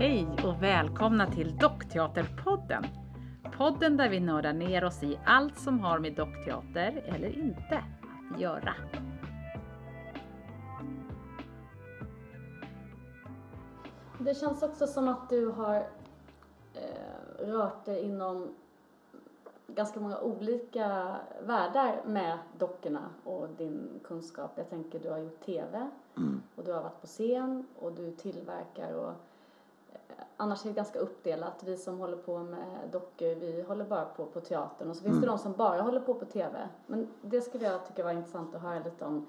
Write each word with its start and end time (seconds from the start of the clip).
Hej 0.00 0.26
och 0.44 0.62
välkomna 0.62 1.26
till 1.26 1.56
Dockteaterpodden. 1.56 2.84
Podden 3.56 3.96
där 3.96 4.08
vi 4.08 4.20
nördar 4.20 4.52
ner 4.52 4.84
oss 4.84 5.02
i 5.02 5.18
allt 5.24 5.58
som 5.58 5.80
har 5.80 5.98
med 5.98 6.14
dockteater 6.14 7.02
eller 7.06 7.38
inte 7.38 7.84
att 8.32 8.40
göra. 8.40 8.74
Det 14.18 14.34
känns 14.34 14.62
också 14.62 14.86
som 14.86 15.08
att 15.08 15.28
du 15.28 15.46
har 15.46 15.76
eh, 16.74 17.46
rört 17.46 17.84
dig 17.84 18.02
inom 18.02 18.54
ganska 19.66 20.00
många 20.00 20.20
olika 20.20 21.16
världar 21.42 22.02
med 22.06 22.38
dockorna 22.58 23.10
och 23.24 23.48
din 23.48 24.00
kunskap. 24.04 24.50
Jag 24.54 24.70
tänker 24.70 24.98
du 24.98 25.10
har 25.10 25.18
gjort 25.18 25.44
TV 25.44 25.90
och 26.54 26.64
du 26.64 26.72
har 26.72 26.82
varit 26.82 27.00
på 27.00 27.06
scen 27.06 27.66
och 27.78 27.92
du 27.92 28.12
tillverkar 28.12 28.92
och 28.92 29.12
annars 30.38 30.64
är 30.64 30.68
det 30.68 30.74
ganska 30.74 30.98
uppdelat. 30.98 31.62
Vi 31.66 31.76
som 31.76 31.98
håller 31.98 32.16
på 32.16 32.38
med 32.38 32.88
dockor, 32.92 33.34
vi 33.34 33.64
håller 33.68 33.84
bara 33.84 34.04
på 34.04 34.24
på 34.24 34.40
teatern 34.40 34.90
och 34.90 34.96
så 34.96 35.02
finns 35.02 35.20
det 35.20 35.26
de 35.26 35.38
som 35.38 35.52
bara 35.52 35.82
håller 35.82 36.00
på 36.00 36.14
på 36.14 36.24
TV. 36.24 36.68
Men 36.86 37.08
det 37.22 37.40
skulle 37.40 37.64
jag 37.64 37.86
tycka 37.86 38.04
var 38.04 38.12
intressant 38.12 38.54
att 38.54 38.62
höra 38.62 38.78
lite 38.84 39.04
om. 39.04 39.26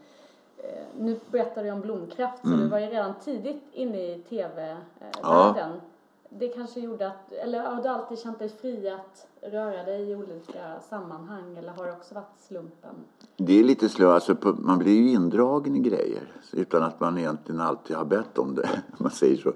Eh, 0.58 0.84
nu 1.00 1.20
berättar 1.31 1.64
du 1.64 1.72
om 1.72 1.81
Blomkraft 1.81 2.41
så 2.41 2.48
du 2.48 2.67
var 2.67 2.80
ju 2.80 2.86
redan 2.86 3.14
tidigt 3.23 3.64
inne 3.72 3.98
i 3.98 4.23
TV-världen. 4.30 5.81
Det 6.30 6.48
kanske 6.48 6.80
gjorde 6.80 7.08
att, 7.08 7.31
eller 7.31 7.59
har 7.59 7.84
du 7.84 7.89
alltid 7.89 8.20
känt 8.20 8.39
dig 8.39 8.50
fri 8.50 8.89
att 8.89 9.28
röra 9.41 9.84
dig 9.84 10.12
i 10.12 10.16
olika 10.16 10.80
sammanhang 10.89 11.58
eller 11.58 11.70
har 11.70 11.86
det 11.86 11.91
också 11.91 12.16
varit 12.16 12.39
slumpen? 12.39 12.95
Det 13.38 13.59
är 13.59 13.64
lite 13.64 13.89
slö, 13.89 14.12
alltså 14.12 14.36
man 14.58 14.78
blir 14.78 14.94
ju 14.94 15.12
indragen 15.12 15.75
i 15.75 15.80
grejer 15.80 16.31
utan 16.53 16.84
att 16.84 17.00
man 17.00 17.17
egentligen 17.17 17.62
alltid 17.62 17.95
har 17.95 18.06
bett 18.06 18.38
om 18.38 18.56
det, 18.56 18.69
man 18.97 19.12
säger 19.12 19.38
så. 19.38 19.52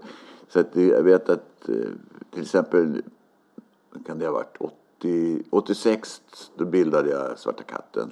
Så 0.47 0.59
att 0.59 0.75
jag 0.75 1.03
vet 1.03 1.29
att 1.29 1.69
eh, 1.69 1.75
till 2.31 2.41
exempel, 2.41 3.01
kan 4.05 4.19
det 4.19 4.25
ha 4.25 4.33
varit, 4.33 4.57
80, 4.57 5.43
86 5.49 6.21
då 6.55 6.65
bildade 6.65 7.09
jag 7.09 7.39
Svarta 7.39 7.63
katten. 7.63 8.11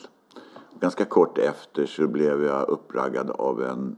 Ganska 0.80 1.06
kort 1.06 1.38
efter 1.38 1.86
så 1.86 2.08
blev 2.08 2.44
jag 2.44 2.70
uppraggad 2.70 3.30
av 3.30 3.64
en 3.64 3.96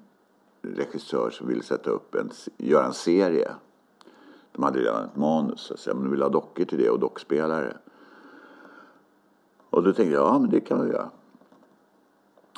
regissör 0.61 1.29
som 1.29 1.47
ville 1.47 1.63
sätta 1.63 1.89
upp 1.89 2.15
en, 2.15 2.31
göra 2.57 2.85
en 2.85 2.93
serie. 2.93 3.51
De 4.51 4.63
hade 4.63 4.79
redan 4.79 5.05
ett 5.05 5.15
manus, 5.15 5.61
så 5.61 5.73
att 5.73 5.79
säga, 5.79 5.93
men 5.93 6.03
de 6.03 6.11
ville 6.11 6.25
ha 6.25 6.29
dockor 6.29 6.65
till 6.65 6.77
det 6.77 6.89
och 6.89 6.99
dockspelare. 6.99 7.77
Och 9.69 9.83
då 9.83 9.93
tänkte 9.93 10.13
jag, 10.13 10.27
ja 10.27 10.39
men 10.39 10.49
det 10.49 10.59
kan 10.59 10.85
vi 10.85 10.91
göra. 10.91 11.09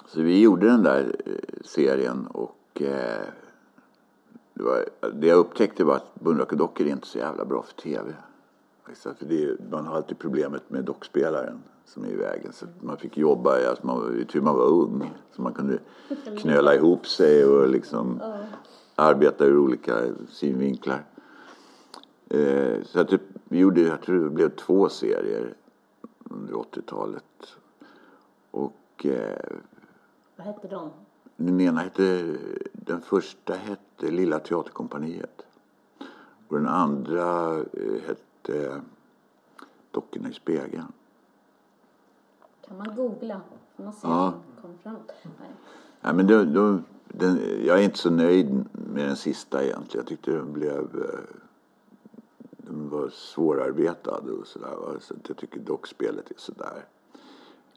Så 0.08 0.22
vi 0.22 0.42
gjorde 0.42 0.68
den 0.68 0.84
där 0.84 1.16
eh, 1.26 1.66
serien 1.66 2.28
och 2.28 2.82
eh, 2.82 3.22
det, 4.56 4.64
var, 4.64 4.86
det 5.14 5.28
jag 5.28 5.38
upptäckte 5.38 5.84
var 5.84 5.96
att 5.96 6.16
Bunrakedockor 6.16 6.88
är 6.88 6.92
inte 6.92 7.08
så 7.08 7.18
jävla 7.18 7.46
bra 7.46 7.62
för 7.64 7.74
tv. 7.74 8.14
Alltså, 8.84 9.14
för 9.14 9.32
är- 9.32 9.58
man 9.72 9.86
har 9.88 9.96
alltid 9.96 10.20
problemet 10.20 10.70
med 10.70 10.84
dockspelaren 10.84 11.64
som 11.86 12.04
är 12.06 12.10
i 12.10 12.16
vägen. 12.16 12.54
Så 12.54 12.66
man 12.82 12.98
fick 12.98 13.18
jobba, 13.18 13.70
alltså 13.70 13.88
man, 13.88 14.26
tur 14.32 14.42
man 14.42 14.56
var 14.56 14.66
ung. 14.68 15.14
Så 15.32 15.42
man 15.42 15.54
kunde 15.54 15.80
knöla 16.38 16.76
ihop 16.76 17.08
sig 17.08 17.46
och 17.46 17.70
liksom 17.70 18.22
arbeta 18.96 19.46
ur 19.46 19.58
olika 19.58 20.02
synvinklar. 20.30 21.04
Eh, 22.30 22.84
så 22.84 23.00
att 23.00 23.10
det, 23.10 23.20
vi 23.44 23.60
gjorde, 23.60 23.82
jag 23.82 24.02
tror 24.02 24.24
det 24.24 24.30
blev 24.30 24.50
två 24.56 24.90
serier 24.90 25.54
under 26.24 26.54
80-talet. 26.54 27.24
Och 28.52 29.06
eh, 29.06 29.46
Vad 30.36 30.48
hette 30.48 30.68
de? 30.68 30.90
den 31.38 31.62
ena 31.62 31.80
hette, 31.82 32.36
den 32.72 33.02
första 33.02 33.54
hette 33.54 33.82
Lilla 34.00 34.40
Teaterkompaniet. 34.40 35.42
Och 36.48 36.58
den 36.58 36.68
andra 36.68 37.56
eh, 37.60 38.02
hette 38.08 38.82
Dockorna 39.92 40.30
i 40.30 40.34
spegeln. 40.34 40.86
Kan 42.68 42.78
man 42.78 42.96
googla? 42.96 43.42
Man 43.76 43.94
se 43.94 44.08
Ja. 44.08 44.28
om 44.28 44.34
det 44.56 44.62
kommer 44.62 44.76
fram? 44.84 44.98
Nej. 45.40 45.50
Ja, 46.02 46.14
men 46.14 46.28
då, 46.28 46.44
då, 46.44 46.80
den, 47.08 47.40
jag 47.66 47.80
är 47.80 47.84
inte 47.84 47.98
så 47.98 48.10
nöjd 48.10 48.66
med 48.72 49.08
den 49.08 49.16
sista 49.16 49.64
egentligen. 49.64 50.04
Jag 50.04 50.08
tyckte 50.08 50.32
den 50.32 50.54
blev... 50.54 50.80
eh, 50.80 51.20
Den 52.58 52.90
var 52.90 53.10
svårarbetad 53.10 54.18
och 54.40 54.48
sådär. 54.48 54.76
Så 55.00 55.14
jag 55.28 55.38
tycker 55.38 55.60
dockspelet 55.60 56.32
är 56.32 56.36
sådär. 56.38 56.86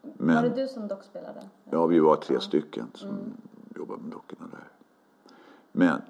Var 0.01 0.11
Men, 0.17 0.43
det 0.43 0.49
du 0.49 0.67
som 0.67 0.87
dockspelade? 0.87 1.49
Ja, 1.69 1.85
vi 1.85 1.99
var 1.99 2.15
tre 2.15 2.39
stycken 2.39 2.87
som 2.93 3.17
jobbade 3.75 4.01
med 4.01 4.11
dockorna 4.11 4.47
där. 4.51 4.67
Men 5.79 6.01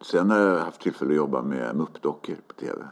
sen 0.00 0.30
har 0.30 0.38
jag 0.38 0.58
haft 0.58 0.80
tillfälle 0.80 1.10
att 1.10 1.16
jobba 1.16 1.42
med 1.42 1.76
muppdockor 1.76 2.36
på 2.46 2.54
tv. 2.54 2.84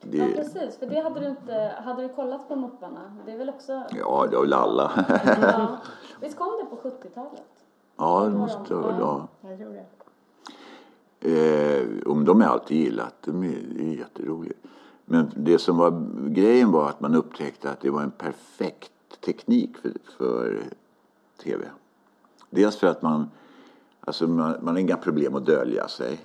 Det, 0.00 0.16
Ja 0.16 0.26
precis, 0.36 0.78
för 0.78 0.86
det 0.86 1.00
hade 1.00 1.20
du 1.20 1.26
inte, 1.26 1.74
hade 1.84 2.02
du 2.02 2.08
kollat 2.08 2.48
på 2.48 2.56
Mupparna? 2.56 3.16
Det 3.26 3.32
är 3.32 3.38
väl 3.38 3.48
också, 3.48 3.72
ja, 3.72 4.26
det 4.30 4.36
har 4.36 4.42
väl 4.42 4.52
alla. 4.52 4.92
ja. 5.42 5.78
Visst 6.20 6.38
kom 6.38 6.48
det 6.60 6.76
på 6.76 6.88
70-talet? 6.88 7.42
ja, 7.96 8.24
det 8.24 8.38
måste 8.38 8.74
ha. 8.74 9.28
Jag 9.40 9.58
tror 9.58 9.72
det. 9.72 9.86
Eh, 11.20 12.12
om 12.12 12.24
de 12.24 12.40
är 12.40 12.46
alltid 12.46 12.76
gillat. 12.76 13.14
De 13.24 13.42
är, 13.42 13.58
det 13.76 13.82
är 13.82 13.94
jätteroligt. 13.94 14.66
Men 15.04 15.30
det 15.36 15.58
som 15.58 15.76
var 15.76 16.06
grejen 16.28 16.72
var 16.72 16.88
att 16.88 17.00
man 17.00 17.14
upptäckte 17.14 17.70
att 17.70 17.80
det 17.80 17.90
var 17.90 18.02
en 18.02 18.10
perfekt 18.10 18.92
teknik 19.24 19.76
för, 19.76 19.92
för 20.18 20.62
tv. 21.42 21.64
Dels 22.50 22.76
för 22.76 22.86
att 22.86 23.02
man, 23.02 23.30
alltså 24.06 24.26
man, 24.26 24.54
man 24.62 24.74
har 24.74 24.80
inga 24.80 24.96
problem 24.96 25.34
att 25.34 25.46
dölja 25.46 25.88
sig. 25.88 26.20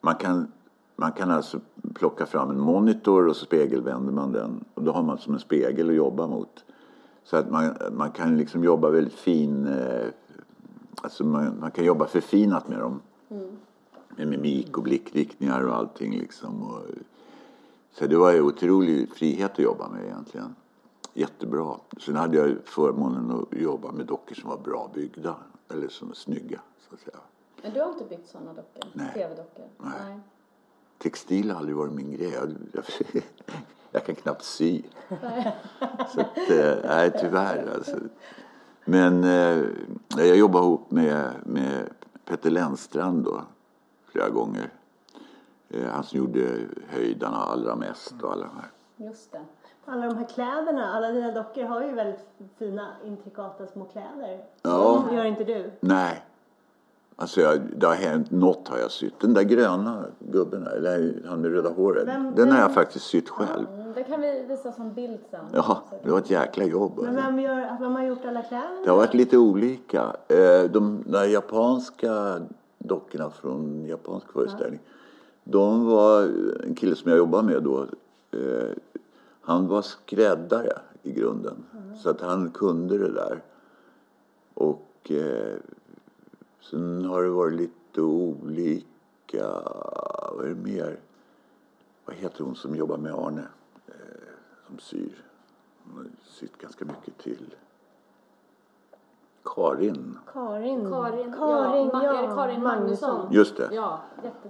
Man 0.00 0.14
kan, 0.14 0.52
man 0.96 1.12
kan 1.12 1.30
alltså 1.30 1.60
plocka 1.94 2.26
fram 2.26 2.50
en 2.50 2.60
monitor 2.60 3.28
och 3.28 3.36
så 3.36 3.44
spegelvänder 3.44 4.12
man 4.12 4.32
den. 4.32 4.64
Och 4.74 4.82
då 4.82 4.92
har 4.92 5.02
man 5.02 5.18
som 5.18 5.34
en 5.34 5.40
spegel 5.40 5.88
att 5.88 5.96
jobba 5.96 6.26
mot. 6.26 6.64
Så 7.24 7.36
att 7.36 7.50
man, 7.50 7.76
man 7.92 8.10
kan 8.10 8.36
liksom 8.36 8.64
jobba 8.64 8.90
väldigt 8.90 9.14
fin, 9.14 9.66
eh, 9.66 10.06
alltså 11.02 11.24
man, 11.24 11.60
man 11.60 11.70
kan 11.70 11.84
jobba 11.84 12.06
förfinat 12.06 12.68
med 12.68 12.78
dem 12.78 13.00
med 14.16 14.28
mimik 14.28 14.76
och 14.76 14.82
blickriktningar 14.82 15.62
och 15.62 15.76
allting 15.76 16.18
liksom. 16.18 16.62
Och, 16.62 16.82
så 17.92 18.06
det 18.06 18.16
var 18.16 18.32
ju 18.32 18.40
otrolig 18.40 19.12
frihet 19.14 19.52
att 19.52 19.58
jobba 19.58 19.88
med 19.88 20.04
egentligen. 20.04 20.54
Jättebra. 21.14 21.76
Sen 22.00 22.16
hade 22.16 22.36
jag 22.36 22.56
förmånen 22.64 23.30
att 23.30 23.58
jobba 23.60 23.92
med 23.92 24.06
dockor 24.06 24.34
som 24.34 24.50
var 24.50 24.58
bra 24.58 24.90
byggda. 24.94 25.36
Eller 25.68 25.88
som 25.88 26.08
var 26.08 26.14
snygga, 26.14 26.60
så 26.88 26.94
att 26.94 27.00
säga. 27.00 27.18
Men 27.62 27.72
du 27.72 27.80
har 27.80 27.88
inte 27.88 28.04
byggt 28.04 28.28
sådana 28.28 28.52
dockor? 28.52 28.90
Nej. 28.92 29.10
TV-dockor? 29.14 29.68
Nej. 29.78 30.20
Textil 30.98 31.50
har 31.50 31.58
aldrig 31.58 31.76
varit 31.76 31.92
min 31.92 32.12
grej. 32.12 32.32
Jag, 32.32 32.54
jag, 32.72 32.84
jag 33.90 34.06
kan 34.06 34.14
knappt 34.14 34.44
sy. 34.44 34.82
Så 36.14 36.20
att, 36.20 36.50
eh, 36.50 36.76
nej, 36.84 37.12
tyvärr 37.20 37.74
alltså. 37.74 37.96
Men 38.84 39.24
eh, 39.24 39.64
jag 40.16 40.36
jobbade 40.36 40.64
ihop 40.64 40.90
med, 40.90 41.32
med 41.44 41.88
Petter 42.24 42.50
Lennstrand 42.50 43.24
då, 43.24 43.42
flera 44.06 44.28
gånger. 44.28 44.70
Eh, 45.68 45.86
han 45.90 46.04
som 46.04 46.18
gjorde 46.18 46.58
Höjdarna 46.88 47.36
allra 47.36 47.76
mest 47.76 48.22
och 48.22 48.32
alla 48.32 48.46
de 48.46 48.56
här. 48.56 48.70
Just 48.96 49.32
det. 49.32 49.44
Alla 49.84 50.06
de 50.06 50.16
här 50.16 50.28
kläderna, 50.28 50.94
alla 50.94 51.12
dina 51.12 51.32
dockor 51.32 51.64
har 51.64 51.82
ju 51.82 51.92
väldigt 51.92 52.28
fina 52.58 52.96
intrikata 53.04 53.66
små 53.66 53.84
kläder. 53.84 54.44
Ja. 54.62 55.04
Det 55.10 55.16
gör 55.16 55.24
inte 55.24 55.44
du. 55.44 55.70
Nej. 55.80 56.22
Alltså 57.18 57.40
jag, 57.40 57.60
det 57.76 57.86
har 57.86 57.94
hänt, 57.94 58.30
något 58.30 58.68
har 58.68 58.78
jag 58.78 58.90
sytt. 58.90 59.20
Den 59.20 59.34
där 59.34 59.42
gröna 59.42 60.04
gubben, 60.18 60.66
eller 60.66 61.22
han 61.28 61.40
med 61.40 61.50
röda 61.52 61.68
håret. 61.70 62.08
Vem- 62.08 62.34
den 62.34 62.50
har 62.52 62.58
jag 62.60 62.74
faktiskt 62.74 63.04
sytt 63.06 63.28
själv. 63.28 63.66
Mm, 63.74 63.92
det 63.94 64.02
kan 64.04 64.20
vi 64.20 64.44
visa 64.48 64.72
som 64.72 64.92
bild 64.94 65.18
sen. 65.30 65.44
Ja, 65.52 65.82
det 66.04 66.10
var 66.10 66.18
ett 66.18 66.30
jäkla 66.30 66.64
jobb. 66.64 66.92
Men 66.96 67.06
alltså. 67.08 67.22
vem, 67.24 67.40
gör, 67.40 67.76
vem 67.80 67.92
har 67.94 68.02
gjort 68.04 68.24
alla 68.24 68.42
kläderna? 68.42 68.80
Det 68.84 68.90
har 68.90 68.96
varit 68.96 69.14
lite 69.14 69.38
olika. 69.38 70.16
Eh, 70.28 70.70
De 70.70 71.04
där 71.06 71.24
japanska 71.24 72.40
dockorna 72.78 73.30
från 73.30 73.86
japansk 73.86 74.32
föreställning. 74.32 74.80
De 75.44 75.86
var 75.86 76.22
en 76.64 76.74
kille 76.74 76.96
som 76.96 77.10
jag 77.10 77.18
jobbade 77.18 77.42
med 77.44 77.62
då. 77.62 77.80
eh, 78.30 78.68
Han 79.40 79.66
var 79.68 79.82
skräddare 79.82 80.72
i 81.02 81.12
grunden. 81.12 81.54
Så 82.02 82.10
att 82.10 82.20
han 82.20 82.50
kunde 82.50 82.98
det 82.98 83.12
där. 83.12 83.42
Och 84.54 85.10
eh, 85.10 85.56
sen 86.70 87.04
har 87.04 87.22
det 87.22 87.28
varit 87.28 87.54
lite 87.54 88.00
olika. 88.00 89.46
Vad 90.32 90.44
är 90.44 90.48
det 90.48 90.54
mer? 90.54 91.00
Vad 92.04 92.16
heter 92.16 92.44
hon 92.44 92.56
som 92.56 92.76
jobbar 92.76 92.96
med 92.96 93.12
Arne? 93.14 93.42
Eh, 93.86 93.94
Som 94.66 94.78
syr. 94.78 95.24
Hon 95.84 95.96
har 95.96 96.06
sytt 96.24 96.58
ganska 96.58 96.84
mycket 96.84 97.18
till. 97.18 97.54
Karin. 99.44 100.18
Karin. 100.32 100.90
Karin, 100.90 101.32
Karin, 101.38 101.90
ja, 101.92 102.18
är 102.18 102.28
det 102.28 102.34
Karin 102.34 102.62
Magnusson? 102.62 103.32
Just 103.32 103.56
det. 103.56 103.68
Ja. 103.72 104.00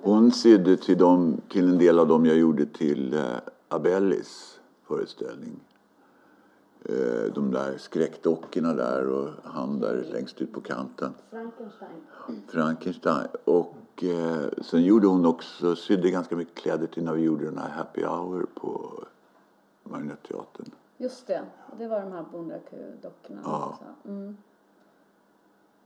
Hon 0.02 0.32
sydde 0.32 0.76
till, 0.76 0.98
dem, 0.98 1.40
till 1.48 1.68
en 1.68 1.78
del 1.78 1.98
av 1.98 2.08
dem 2.08 2.26
jag 2.26 2.36
gjorde 2.36 2.66
till 2.66 3.14
eh, 3.14 3.20
Abellis 3.68 4.60
föreställning. 4.84 5.60
Eh, 6.88 7.32
de 7.34 7.50
där 7.50 7.78
skräckdockorna 7.78 8.72
där 8.72 9.08
och 9.08 9.30
han 9.44 9.80
där 9.80 10.06
längst 10.12 10.40
ut 10.40 10.52
på 10.52 10.60
kanten. 10.60 11.14
Frankenstein. 11.30 11.90
Frankenstein. 12.48 13.28
Och 13.44 14.04
eh, 14.04 14.48
sen 14.62 14.82
gjorde 14.82 15.06
hon 15.06 15.26
också, 15.26 15.76
sydde 15.76 16.10
ganska 16.10 16.36
mycket 16.36 16.54
kläder 16.54 16.86
till 16.86 17.04
när 17.04 17.12
vi 17.12 17.22
gjorde 17.22 17.44
den 17.44 17.58
här 17.58 17.68
Happy 17.70 18.04
Hour 18.04 18.46
på 18.54 19.04
Marionetteatern. 19.82 20.70
Just 20.98 21.26
det, 21.26 21.42
det 21.78 21.88
var 21.88 22.00
de 22.00 22.12
här 22.12 22.24
Bondraku-dockorna. 22.32 23.40
Ja. 23.44 23.78
Mm. 24.04 24.36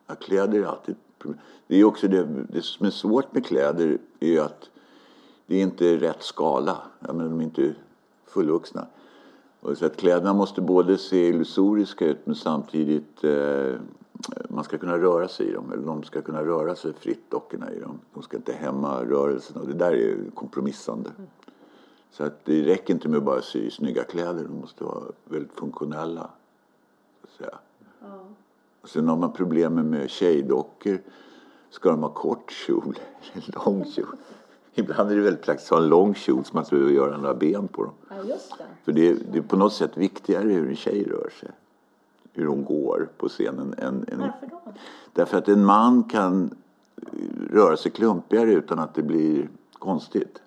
Ja, 0.06 0.14
kläder 0.14 0.58
är 0.58 0.64
alltid. 0.64 0.96
Det 1.66 1.76
är 1.76 1.84
också 1.84 2.08
det, 2.08 2.24
det 2.48 2.62
som 2.62 2.86
är 2.86 2.90
svårt 2.90 3.34
med 3.34 3.46
kläder 3.46 3.98
är 4.20 4.40
att 4.40 4.70
det 5.46 5.56
är 5.56 5.62
inte 5.62 5.96
rätt 5.96 6.22
skala. 6.22 6.78
Jag 6.98 7.14
menar, 7.14 7.30
de 7.30 7.40
är 7.40 7.44
inte 7.44 7.74
fullvuxna. 8.26 8.86
Så 9.62 9.86
att 9.86 9.96
kläderna 9.96 10.34
måste 10.34 10.60
både 10.60 10.98
se 10.98 11.28
illusoriska 11.28 12.06
ut 12.06 12.18
men 12.24 12.34
samtidigt 12.34 13.24
eh, 13.24 13.74
man 14.48 14.64
ska 14.64 14.78
kunna 14.78 14.98
röra 14.98 15.28
sig 15.28 15.46
i 15.46 15.52
dem. 15.52 15.72
Eller 15.72 15.86
de 15.86 16.02
ska 16.02 16.22
kunna 16.22 16.44
röra 16.44 16.74
sig 16.74 16.92
fritt, 16.92 17.30
dockorna 17.30 17.72
i 17.72 17.80
dem. 17.80 17.98
De 18.14 18.22
ska 18.22 18.36
inte 18.36 18.52
hämma 18.52 19.04
rörelsen 19.04 19.56
och 19.56 19.66
det 19.66 19.74
där 19.74 19.92
är 19.92 20.30
kompromissande. 20.34 21.10
Så 22.10 22.24
att 22.24 22.44
det 22.44 22.62
räcker 22.62 22.94
inte 22.94 23.08
med 23.08 23.18
att 23.18 23.24
bara 23.24 23.42
sy 23.42 23.70
snygga 23.70 24.04
kläder. 24.04 24.44
De 24.44 24.60
måste 24.60 24.84
vara 24.84 25.02
väldigt 25.24 25.52
funktionella. 25.52 26.30
Så 27.38 27.44
att. 27.44 27.62
Och 28.82 28.88
sen 28.88 29.08
har 29.08 29.16
man 29.16 29.32
problemen 29.32 29.90
med 29.90 30.10
tjejdockor. 30.10 30.98
Ska 31.70 31.90
de 31.90 32.02
ha 32.02 32.08
kort 32.08 32.52
kjol 32.52 32.98
eller 33.32 33.64
lång 33.64 33.84
kjol? 33.84 34.16
Ibland 34.74 35.10
är 35.10 35.16
det 35.16 35.22
väldigt 35.22 35.42
praktiskt 35.42 35.72
att 35.72 35.78
ha 35.78 35.84
en 35.84 35.90
lång 35.90 36.14
kjol 36.14 36.44
så 36.44 36.50
man 36.54 36.62
inte 36.64 36.74
behöver 36.74 36.92
göra 36.92 37.16
några 37.16 37.34
ben 37.34 37.68
på 37.68 37.84
dem. 37.84 37.92
Ja, 38.08 38.16
just 38.24 38.58
det. 38.58 38.64
För 38.84 38.92
det 38.92 39.08
är, 39.08 39.16
det 39.32 39.38
är 39.38 39.42
på 39.42 39.56
något 39.56 39.72
sätt 39.72 39.96
viktigare 39.96 40.48
hur 40.48 40.68
en 40.68 40.76
tjej 40.76 41.04
rör 41.04 41.30
sig. 41.40 41.48
Hur 42.32 42.46
hon 42.46 42.64
går 42.64 43.08
på 43.16 43.28
scenen. 43.28 43.74
Än, 43.78 44.04
än, 44.08 44.18
Varför 44.18 44.46
då? 44.50 44.72
därför 45.12 45.38
att 45.38 45.48
en 45.48 45.64
man 45.64 46.04
kan 46.04 46.54
röra 47.50 47.76
sig 47.76 47.92
klumpigare 47.92 48.52
utan 48.52 48.78
att 48.78 48.94
det 48.94 49.02
blir 49.02 49.48
konstigt. 49.78 50.42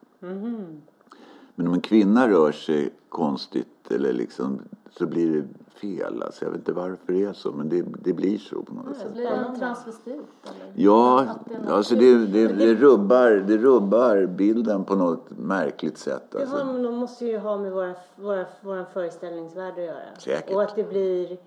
Men 1.56 1.68
om 1.68 1.74
en 1.74 1.82
kvinna 1.82 2.30
rör 2.30 2.52
sig 2.52 2.94
konstigt 3.10 3.92
eller 3.92 4.14
liksom, 4.14 4.62
så 4.98 5.06
blir 5.06 5.32
det 5.32 5.44
fel. 5.80 6.24
Alltså, 6.24 6.46
jag 6.46 6.52
vet 6.52 6.60
inte 6.60 6.74
varför 6.74 7.14
det 7.14 7.24
är 7.24 7.34
så 7.34 7.52
men 7.52 7.70
det, 7.70 7.86
det 8.04 8.14
blir 8.14 8.38
så 8.38 8.62
på 8.62 8.74
något 8.74 8.98
sätt. 8.98 9.14
Blir 9.14 9.24
det 9.24 9.30
en 9.30 9.60
transvestit? 9.60 10.08
Eller? 10.44 10.74
Ja, 10.76 11.26
det 11.46 11.74
alltså 11.74 11.96
det, 11.96 12.26
det, 12.26 12.48
det, 12.48 12.76
rubbar, 12.76 13.32
det 13.32 13.58
rubbar 13.58 14.26
bilden 14.26 14.84
på 14.84 14.96
något 14.96 15.30
märkligt 15.38 15.98
sätt. 15.98 16.24
Det 16.32 16.40
Alltså. 16.40 16.56
har, 16.56 16.84
de 16.84 16.96
måste 16.96 17.26
ju 17.26 17.38
ha 17.38 17.58
med 17.58 17.72
våra, 17.72 17.94
våra, 18.16 18.46
vår 18.62 18.86
föreställningsvärld 18.94 19.74
att 19.74 19.84
göra. 19.84 20.00
Säkert. 20.20 20.56
Och 20.56 20.64
att 20.64 20.76
det 20.76 20.90
blir, 20.90 21.38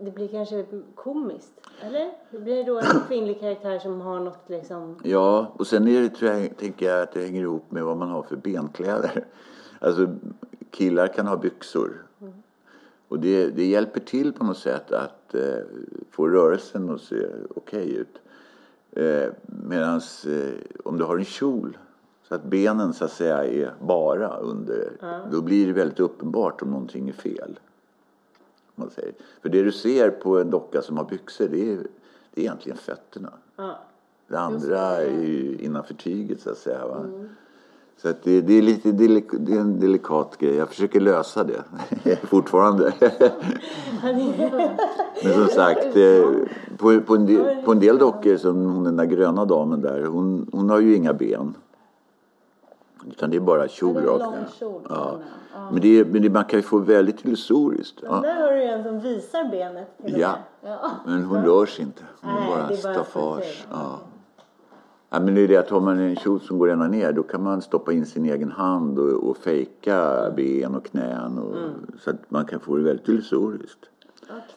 det 0.00 0.10
blir 0.10 0.28
kanske 0.28 0.64
komiskt. 0.94 1.52
Eller? 1.80 2.12
Det 2.30 2.38
blir 2.38 2.64
då 2.64 2.78
en 2.78 3.00
kvinnlig 3.08 3.40
karaktär 3.40 3.78
som 3.78 4.00
har 4.00 4.20
något 4.20 4.44
liksom... 4.46 4.98
Ja, 5.04 5.52
och 5.58 5.66
sen 5.66 5.88
är 5.88 6.00
det, 6.00 6.08
tror 6.08 6.30
jag, 6.30 6.56
tänker 6.56 6.86
jag 6.86 7.02
att 7.02 7.12
det 7.12 7.20
hänger 7.20 7.42
ihop 7.42 7.70
med 7.70 7.84
vad 7.84 7.96
man 7.96 8.08
har 8.08 8.22
för 8.22 8.36
benkläder. 8.36 9.24
Alltså 9.80 10.08
killar 10.70 11.06
kan 11.06 11.26
ha 11.26 11.36
byxor. 11.36 12.06
Och 13.08 13.20
det, 13.20 13.46
det 13.46 13.64
hjälper 13.64 14.00
till 14.00 14.32
på 14.32 14.44
något 14.44 14.58
sätt 14.58 14.92
att 14.92 15.34
eh, 15.34 15.58
få 16.10 16.28
rörelsen 16.28 16.90
att 16.90 17.00
se 17.00 17.26
okej 17.54 17.96
ut. 17.96 18.20
Eh, 18.92 19.32
Medan 19.46 20.00
eh, 20.26 20.54
om 20.84 20.98
du 20.98 21.04
har 21.04 21.18
en 21.18 21.24
kjol 21.24 21.78
så 22.28 22.34
att 22.34 22.44
benen 22.44 22.92
så 22.92 23.04
att 23.04 23.12
säga 23.12 23.44
är 23.44 23.74
bara 23.80 24.36
under. 24.36 24.92
Då 25.30 25.42
blir 25.42 25.66
det 25.66 25.72
väldigt 25.72 26.00
uppenbart 26.00 26.62
om 26.62 26.70
någonting 26.70 27.08
är 27.08 27.12
fel. 27.12 27.58
Man 28.74 28.90
säger. 28.90 29.14
För 29.42 29.48
det 29.48 29.62
du 29.62 29.72
ser 29.72 30.10
på 30.10 30.38
en 30.38 30.50
docka 30.50 30.82
som 30.82 30.96
har 30.96 31.04
byxor 31.04 31.48
det 31.48 31.72
är, 31.72 31.76
det 32.34 32.40
är 32.40 32.44
egentligen 32.44 32.78
fötterna. 32.78 33.32
Ja. 33.56 33.78
Det 34.28 34.38
andra 34.38 34.80
är 34.80 35.22
ju 35.22 35.58
innanför 35.60 35.94
tyget 35.94 36.40
så 36.40 36.50
att 36.50 36.58
säga. 36.58 36.86
Va? 36.86 37.06
Så 37.96 38.08
att 38.08 38.22
det, 38.22 38.40
det, 38.40 38.54
är 38.54 38.62
lite 38.62 38.92
det 38.92 39.04
är 39.54 39.60
en 39.60 39.80
delikat 39.80 40.36
grej. 40.38 40.54
Jag 40.54 40.68
försöker 40.68 41.00
lösa 41.00 41.44
det 41.44 41.64
fortfarande. 42.22 42.92
Men 45.24 45.34
som 45.34 45.48
sagt, 45.48 45.96
eh, 45.96 46.24
på, 46.76 47.00
på, 47.00 47.14
en 47.14 47.26
del, 47.26 47.62
på 47.64 47.72
en 47.72 47.80
del 47.80 47.98
dockor 47.98 48.36
som 48.36 48.64
hon 48.64 48.84
den 48.84 48.96
där 48.96 49.04
gröna 49.04 49.44
damen 49.44 49.80
där, 49.80 50.04
hon, 50.04 50.48
hon 50.52 50.70
har 50.70 50.80
ju 50.80 50.96
inga 50.96 51.12
ben. 51.12 51.54
Utan 53.10 53.30
det 53.30 53.36
är 53.36 53.40
bara 53.40 53.68
kjol 53.68 53.96
rakt 53.96 54.30
ner. 54.30 54.46
Ja. 54.88 55.18
Men, 55.72 55.80
det, 55.80 55.98
är- 56.00 56.04
men 56.04 56.22
det, 56.22 56.30
man 56.30 56.44
kan 56.44 56.58
ju 56.58 56.62
få 56.62 56.78
väldigt 56.78 57.24
illusoriskt. 57.24 58.02
Men 58.02 58.22
där 58.22 58.34
har 58.42 58.52
du 58.52 58.62
en 58.62 58.84
som 58.84 59.00
visar 59.00 59.44
benet 59.50 59.88
till 60.04 60.20
Ja. 60.20 60.36
Ja. 60.64 60.90
men 61.06 61.24
hon 61.24 61.44
rör 61.44 61.66
sig 61.66 61.84
inte. 61.84 62.02
Hon 62.20 62.34
Nej, 62.34 62.42
är 62.44 62.56
bara 62.56 62.68
det 62.68 62.74
är 62.78 62.82
bara 62.82 62.94
staffage. 62.94 63.66
Ja. 63.70 63.98
Ja, 65.10 65.20
men 65.20 65.34
det 65.34 65.40
är 65.40 65.48
det 65.48 65.56
att 65.56 65.70
har 65.70 65.80
man 65.80 65.98
en 65.98 66.16
kjol 66.16 66.40
som 66.40 66.58
går 66.58 66.70
ända 66.70 66.88
ner 66.88 67.12
då 67.12 67.22
kan 67.22 67.42
man 67.42 67.62
stoppa 67.62 67.92
in 67.92 68.06
sin 68.06 68.24
egen 68.24 68.52
hand 68.52 68.98
och, 68.98 69.30
och 69.30 69.36
fejka 69.36 70.30
ben 70.36 70.74
och 70.74 70.84
knän. 70.84 71.38
Och, 71.38 71.56
Så 72.00 72.10
att 72.10 72.16
man 72.30 72.44
kan 72.44 72.60
få 72.60 72.76
det 72.76 72.82
väldigt 72.82 73.08
illusoriskt. 73.08 73.78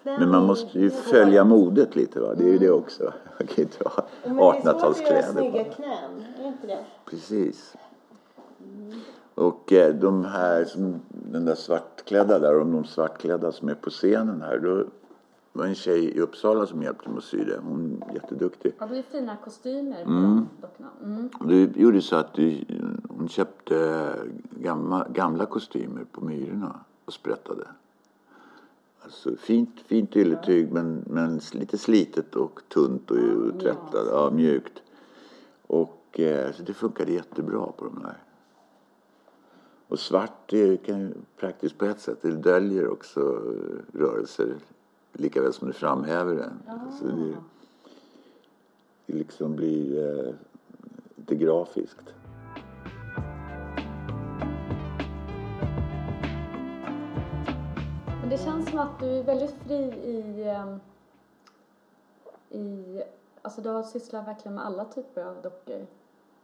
Men 0.04 0.32
man 0.32 0.46
måste 0.46 0.80
ju 0.80 0.90
följa 0.90 1.44
modet 1.44 1.96
lite 1.96 2.20
va. 2.20 2.34
Det 2.38 2.44
är 2.44 2.48
ju 2.48 2.58
det 2.58 2.72
också. 2.72 3.04
Man 3.40 3.48
kan 3.48 3.56
ju 3.56 3.64
inte 3.64 3.84
ha 3.90 4.06
Men 4.26 4.36
det 4.38 4.44
är 4.44 4.52
svårt 4.52 4.56
att 4.56 4.66
göra 4.66 4.80
1800-talskläder 4.80 5.32
snygga 5.34 5.64
knän, 5.64 6.26
är 6.40 6.48
inte 6.48 6.68
det? 6.68 6.78
Precis. 7.10 7.74
Och 9.38 9.74
eh, 9.74 9.96
de 9.96 10.26
här, 10.26 10.66
som, 10.66 11.02
den 11.10 11.46
där 11.46 11.56
svartklädda 11.56 12.40
där, 12.40 12.60
och 12.60 12.66
de 12.66 12.86
svartklädda 12.86 13.52
som 13.52 13.70
är 13.70 13.76
på 13.76 13.90
scenen 13.90 14.42
här. 14.42 14.60
Då 14.60 14.84
var 15.54 15.66
en 15.66 15.76
tjej 15.76 16.06
i 16.06 16.20
Uppsala 16.20 16.66
som 16.66 16.84
hjälpte 16.84 17.10
mig 17.10 17.18
att 17.18 17.24
sy 17.24 17.44
det. 17.44 17.60
Hon 17.64 18.04
är 18.10 18.14
jätteduktig. 18.14 18.74
Ja, 18.80 18.86
det 18.86 18.98
är 18.98 19.04
fina 19.04 19.38
kostymer 19.44 20.04
på 20.04 20.10
de 20.12 20.48
dockorna. 20.62 20.90
Mm. 21.04 21.30
Och 21.40 21.48
det 21.48 21.78
gjorde 21.78 22.02
så 22.02 22.16
att 22.16 22.34
det, 22.34 22.64
hon 23.10 23.30
köpte 23.30 24.14
gamla, 24.50 25.08
gamla 25.10 25.46
kostymer 25.46 26.06
på 26.12 26.26
Myrorna 26.26 26.80
och 27.06 27.14
sprättade. 27.14 27.68
Alltså 29.02 29.36
fint, 29.36 29.80
fint 29.86 30.16
ylletyg 30.16 30.72
men, 30.72 31.04
men 31.08 31.40
lite 31.52 31.78
slitet 31.78 32.36
och 32.36 32.62
tunt 32.68 33.12
och 33.12 33.18
mjukt. 33.18 33.62
tvättat. 33.62 34.08
Ja, 34.12 34.32
mjukt. 34.34 34.82
Och 35.68 36.20
eh, 36.20 36.52
så 36.52 36.64
det 36.64 36.74
funkade 36.74 37.12
jättebra 37.12 37.72
på 37.78 37.86
de 37.86 38.00
där. 38.04 38.18
Och 39.88 40.00
svart 40.00 40.50
det 40.50 40.78
kan 40.78 41.00
ju 41.00 41.14
praktiskt 41.40 41.78
på 41.78 41.86
ett 41.86 42.00
sätt. 42.00 42.18
Det 42.22 42.32
döljer 42.32 42.88
också 42.90 43.20
rörelser 43.94 44.56
lika 45.14 45.42
väl 45.42 45.54
som 45.54 45.68
det 45.68 45.74
framhäver 45.74 46.36
det. 46.36 46.52
Så 47.00 47.06
det, 47.06 47.36
det 49.06 49.14
liksom 49.14 49.56
blir 49.56 50.10
eh, 50.28 50.34
lite 51.16 51.36
grafiskt. 51.36 52.14
Men 58.22 58.30
det 58.30 58.38
känns 58.38 58.70
som 58.70 58.80
att 58.80 59.00
du 59.00 59.06
är 59.06 59.24
väldigt 59.24 59.56
fri 59.66 59.76
i, 60.04 60.44
ehm, 60.50 60.80
i 62.50 63.02
alltså 63.42 63.62
du 63.62 63.70
har 63.70 63.84
sysslat 63.84 64.28
verkligen 64.28 64.56
med 64.56 64.66
alla 64.66 64.86
typer 64.86 65.24
av 65.24 65.42
dockor. 65.42 65.88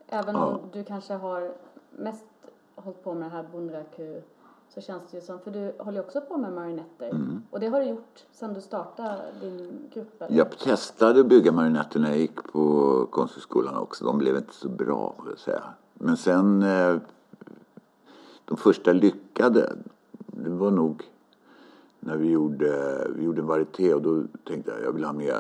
Även 0.08 0.36
Ja. 0.36 0.46
om 0.46 0.60
du 0.74 0.84
kanske 0.84 1.14
har 1.14 1.52
mest 1.92 2.26
hållit 2.75 3.03
på 3.03 3.13
med 3.13 3.24
det 3.24 3.36
här 3.36 3.46
Bunraku 3.51 4.22
så 4.70 4.82
känns 4.82 5.03
det 5.12 5.18
ju 5.18 5.24
som, 5.24 5.39
för 5.39 5.51
du 5.51 5.74
håller 5.77 5.98
ju 5.98 6.06
också 6.06 6.22
på 6.22 6.38
med 6.38 6.53
marionetter. 6.53 7.10
Mm. 7.10 7.44
Och 7.50 7.60
det 7.60 7.68
har 7.68 7.80
du 7.80 7.86
gjort 7.86 8.25
sedan 8.32 8.53
du 8.53 8.62
startade 8.62 9.22
din 9.42 9.89
grupp 9.94 10.22
eller? 10.22 10.38
Jag 10.38 10.58
testade 10.58 11.20
att 11.20 11.27
bygga 11.27 11.51
marionetter 11.51 12.00
när 12.00 12.10
jag 12.10 12.18
gick 12.18 12.44
på 12.44 13.08
Konsthögskolan 13.12 13.75
också. 13.75 14.06
De 14.06 14.18
blev 14.18 14.36
inte 14.36 14.53
så 14.53 14.70
bra, 14.70 15.13
får 15.18 15.30
jag 15.30 15.39
säga. 15.39 15.63
Men 15.94 16.18
sen, 16.18 16.63
eh, 16.63 16.98
de 18.46 18.58
första 18.58 18.94
lyckade, 18.94 19.74
det 20.27 20.50
var 20.50 20.72
nog 20.72 21.03
när 22.00 22.18
vi 22.18 22.30
gjorde, 22.30 23.08
vi 23.15 23.24
gjorde 23.24 23.42
en 23.42 23.48
varieté 23.48 23.94
och 23.94 24.01
då 24.01 24.24
tänkte 24.44 24.72
jag 24.72 24.84
jag 24.84 24.92
vill 24.92 25.03
ha 25.03 25.13
med 25.13 25.36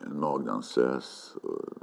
en 0.00 0.20
magdansös 0.20 1.34
och 1.42 1.77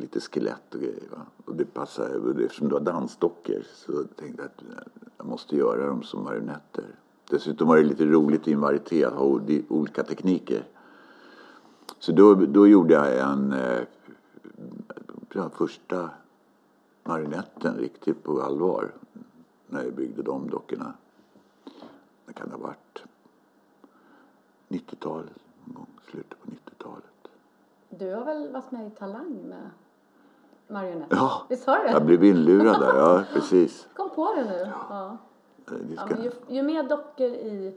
lite 0.00 0.20
skelett 0.20 0.74
och 0.74 0.80
grejer. 0.80 1.08
Va? 1.10 1.26
Och 1.44 1.54
det 1.54 1.64
passade, 1.64 2.44
eftersom 2.44 2.68
det 2.68 2.74
var 2.74 2.80
dansdockor 2.80 3.62
så 3.74 3.92
tänkte 3.92 4.42
jag 4.42 4.46
att 4.46 4.86
jag 5.16 5.26
måste 5.26 5.56
göra 5.56 5.86
dem 5.86 6.02
som 6.02 6.24
marionetter. 6.24 6.84
Dessutom 7.30 7.68
var 7.68 7.76
det 7.76 7.82
lite 7.82 8.04
roligt 8.04 8.48
i 8.48 8.52
en 8.52 8.60
varieté 8.60 9.04
att 9.04 9.14
ha 9.14 9.40
olika 9.68 10.02
tekniker. 10.02 10.64
Så 11.98 12.12
då, 12.12 12.34
då 12.34 12.66
gjorde 12.66 12.94
jag 12.94 13.18
en 13.18 13.52
eh, 13.52 13.82
den 15.32 15.50
första 15.50 16.10
marionetten 17.04 17.76
riktigt 17.76 18.22
på 18.22 18.42
allvar. 18.42 18.92
När 19.66 19.82
jag 19.84 19.94
byggde 19.94 20.22
de 20.22 20.50
dockorna. 20.50 20.94
Det 22.26 22.32
kan 22.32 22.50
ha 22.50 22.58
varit 22.58 23.02
90-talet, 24.68 25.32
någon 25.64 25.74
gång, 25.74 25.86
slutet 26.10 26.40
på 26.40 26.50
90-talet. 26.50 27.04
Du 27.88 28.14
har 28.14 28.24
väl 28.24 28.52
varit 28.52 28.70
med 28.70 28.86
i 28.86 28.90
Talang 28.90 29.48
med 29.48 29.70
marionetter? 30.70 31.16
Ja, 31.16 31.42
Visst 31.48 31.66
har 31.66 31.78
det? 31.78 31.90
jag 31.90 32.04
blev 32.04 32.24
inlurad 32.24 32.80
där, 32.80 32.96
ja 32.98 33.24
precis. 33.32 33.86
Kom 33.96 34.10
på 34.10 34.34
det 34.34 34.44
nu. 34.44 34.70
Ja. 34.90 35.16
Ja, 35.66 36.06
ska, 36.06 36.22
ju, 36.22 36.30
ju 36.48 36.62
mer 36.62 36.82
dockor 36.82 37.26
i, 37.26 37.74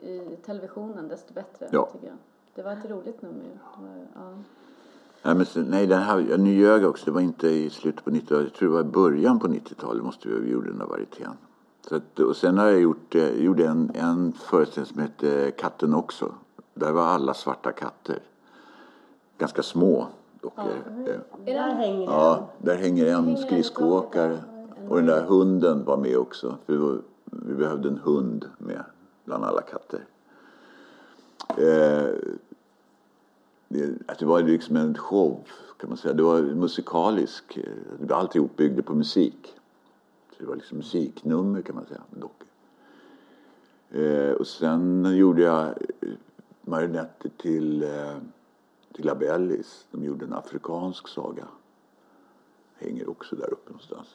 i 0.00 0.36
televisionen 0.46 1.08
desto 1.08 1.34
bättre 1.34 1.68
Ja. 1.72 1.88
tycker 1.92 2.06
jag. 2.06 2.16
Det 2.54 2.62
var 2.62 2.72
ett 2.72 2.90
roligt 2.90 3.22
nummer. 3.22 3.44
var, 3.76 4.06
ja. 4.14 4.34
Nej, 5.22 5.34
men, 5.34 5.46
sen- 5.46 5.66
nej 5.70 5.86
den 5.86 6.02
här, 6.02 6.38
nu 6.38 6.54
ljög 6.54 6.82
jag 6.82 6.90
också. 6.90 7.04
Det 7.04 7.10
var 7.10 7.20
inte 7.20 7.48
i 7.48 7.70
slutet 7.70 8.04
på 8.04 8.10
90-talet. 8.10 8.44
Jag 8.44 8.54
tror 8.54 8.68
det 8.68 8.74
var 8.74 8.80
i 8.80 8.84
början 8.84 9.38
på 9.38 9.48
90-talet 9.48 10.04
måste 10.04 10.28
vi, 10.28 10.38
vi 10.40 10.50
gjorde 10.50 10.68
den 10.68 10.78
där 10.78 10.86
varietén. 10.86 11.32
Så 11.88 11.96
att, 11.96 12.18
och 12.18 12.36
sen 12.36 12.58
har 12.58 12.66
jag 12.66 12.80
gjort, 12.80 13.14
eh, 13.14 13.30
gjorde 13.30 13.66
en, 13.66 13.90
en 13.94 14.32
föreställning 14.32 14.92
som 14.92 15.02
hette 15.02 15.50
Katten 15.50 15.94
också. 15.94 16.32
Där 16.74 16.92
var 16.92 17.02
alla 17.06 17.34
svarta 17.34 17.72
katter. 17.72 18.18
Ganska 19.38 19.62
små 19.62 20.06
dockor. 20.40 20.72
Eh, 21.06 21.20
Där 21.44 21.74
hänger 21.74 22.04
Ja, 22.04 22.50
där 22.58 22.76
hänger 22.76 23.06
en 23.06 23.36
skridskoåkare. 23.36 24.38
Och 24.88 24.96
den 24.96 25.06
där 25.06 25.22
hunden 25.22 25.84
var 25.84 25.96
med 25.96 26.16
också. 26.16 26.56
För 26.66 27.00
vi, 27.30 27.54
behövde 27.54 27.88
en 27.88 27.98
hund 27.98 28.44
med 28.58 28.84
bland 29.24 29.44
alla 29.44 29.62
katter. 29.62 30.00
Eh, 31.48 32.14
det, 33.68 34.22
var 34.22 34.42
liksom 34.42 34.76
en 34.76 34.94
show 34.94 35.40
kan 35.76 35.88
man 35.88 35.98
säga. 35.98 36.14
Det 36.14 36.22
var 36.22 36.40
musikalisk. 36.42 37.56
eh, 37.56 37.62
Det 38.00 38.06
var 38.06 38.16
alltihop 38.16 38.56
byggde 38.56 38.82
på 38.82 38.94
musik. 38.94 39.54
Så 40.30 40.42
det 40.42 40.46
var 40.48 40.56
liksom 40.56 40.78
musiknummer 40.78 41.62
kan 41.62 41.74
man 41.74 41.86
säga. 41.86 42.00
Dockor. 42.10 42.46
Eh, 43.90 44.32
och 44.32 44.46
sen 44.46 45.16
gjorde 45.16 45.42
jag 45.42 45.66
eh, 45.66 46.08
marionetter 46.62 47.30
till, 47.36 47.82
eh, 47.82 48.16
till 48.96 49.06
Labellis. 49.06 49.86
De 49.90 50.04
gjorde 50.04 50.24
en 50.24 50.32
afrikansk 50.32 51.08
saga. 51.08 51.44
Hänger 52.74 53.10
också 53.10 53.36
där 53.36 53.52
uppe 53.52 53.70
någonstans. 53.70 54.08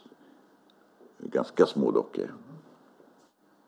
Ganska 1.17 1.65
små 1.65 1.91
dockor. 1.91 2.33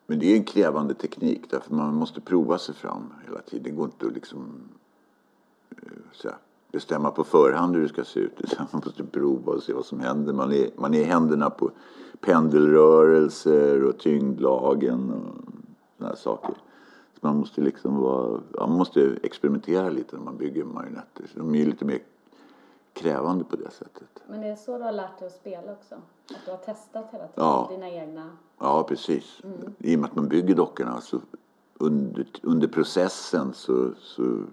Men 0.05 0.19
det 0.19 0.25
är 0.25 0.37
en 0.37 0.43
krävande 0.43 0.93
teknik 0.93 1.49
därför 1.49 1.75
man 1.75 1.95
måste 1.95 2.21
prova 2.21 2.57
sig 2.57 2.75
fram 2.75 3.13
hela 3.25 3.41
tiden. 3.41 3.63
Det 3.63 3.69
går 3.69 3.85
inte 3.85 4.05
att 4.05 4.13
liksom 4.13 4.69
eh, 5.69 5.87
så 6.11 6.27
här, 6.27 6.37
bestämma 6.71 7.11
på 7.11 7.23
förhand 7.23 7.75
hur 7.75 7.81
det 7.81 7.89
ska 7.89 8.03
se 8.03 8.19
ut. 8.19 8.41
Utan 8.41 8.67
man 8.71 8.81
måste 8.85 9.03
prova 9.03 9.51
och 9.51 9.63
se 9.63 9.73
vad 9.73 9.85
som 9.85 9.99
händer. 9.99 10.33
Man 10.33 10.51
är, 10.51 10.69
man 10.77 10.93
är 10.93 10.99
i 10.99 11.03
händerna 11.03 11.49
på 11.49 11.71
pendelrörelser 12.19 13.83
och 13.83 13.99
tyngdlagen 13.99 15.11
och 15.11 15.53
sådana 15.97 16.15
saker. 16.15 16.55
Man 17.23 17.37
måste 17.37 17.61
liksom 17.61 17.97
vara, 18.01 18.41
ja, 18.57 18.67
man 18.67 18.77
måste 18.77 19.17
experimentera 19.23 19.89
lite 19.89 20.15
när 20.15 20.23
man 20.23 20.37
bygger 20.37 20.63
marionetter. 20.63 21.27
Så 21.33 21.39
de 21.39 21.55
är 21.55 21.59
ju 21.59 21.65
lite 21.65 21.85
mer 21.85 21.99
krävande 22.93 23.43
på 23.43 23.55
det 23.55 23.71
sättet. 23.71 24.23
Men 24.27 24.41
det 24.41 24.47
är 24.47 24.55
så 24.55 24.77
du 24.77 24.83
har 24.83 24.91
lärt 24.91 25.19
dig 25.19 25.27
att 25.27 25.33
spela 25.33 25.71
också? 25.71 25.95
Att 26.29 26.45
du 26.45 26.51
har 26.51 26.57
testat 26.57 27.05
hela 27.11 27.27
tiden? 27.27 27.45
Ja. 27.45 27.67
Dina 27.71 27.89
egna? 27.89 28.29
Ja, 28.59 28.83
precis. 28.83 29.41
I 29.77 29.95
och 29.95 29.99
med 29.99 30.09
att 30.09 30.15
man 30.15 30.27
bygger 30.27 30.55
dockorna 30.55 31.01
så 31.01 31.21
under, 31.77 32.25
under 32.41 32.67
processen 32.67 33.53
så, 33.53 33.91
så 33.99 34.43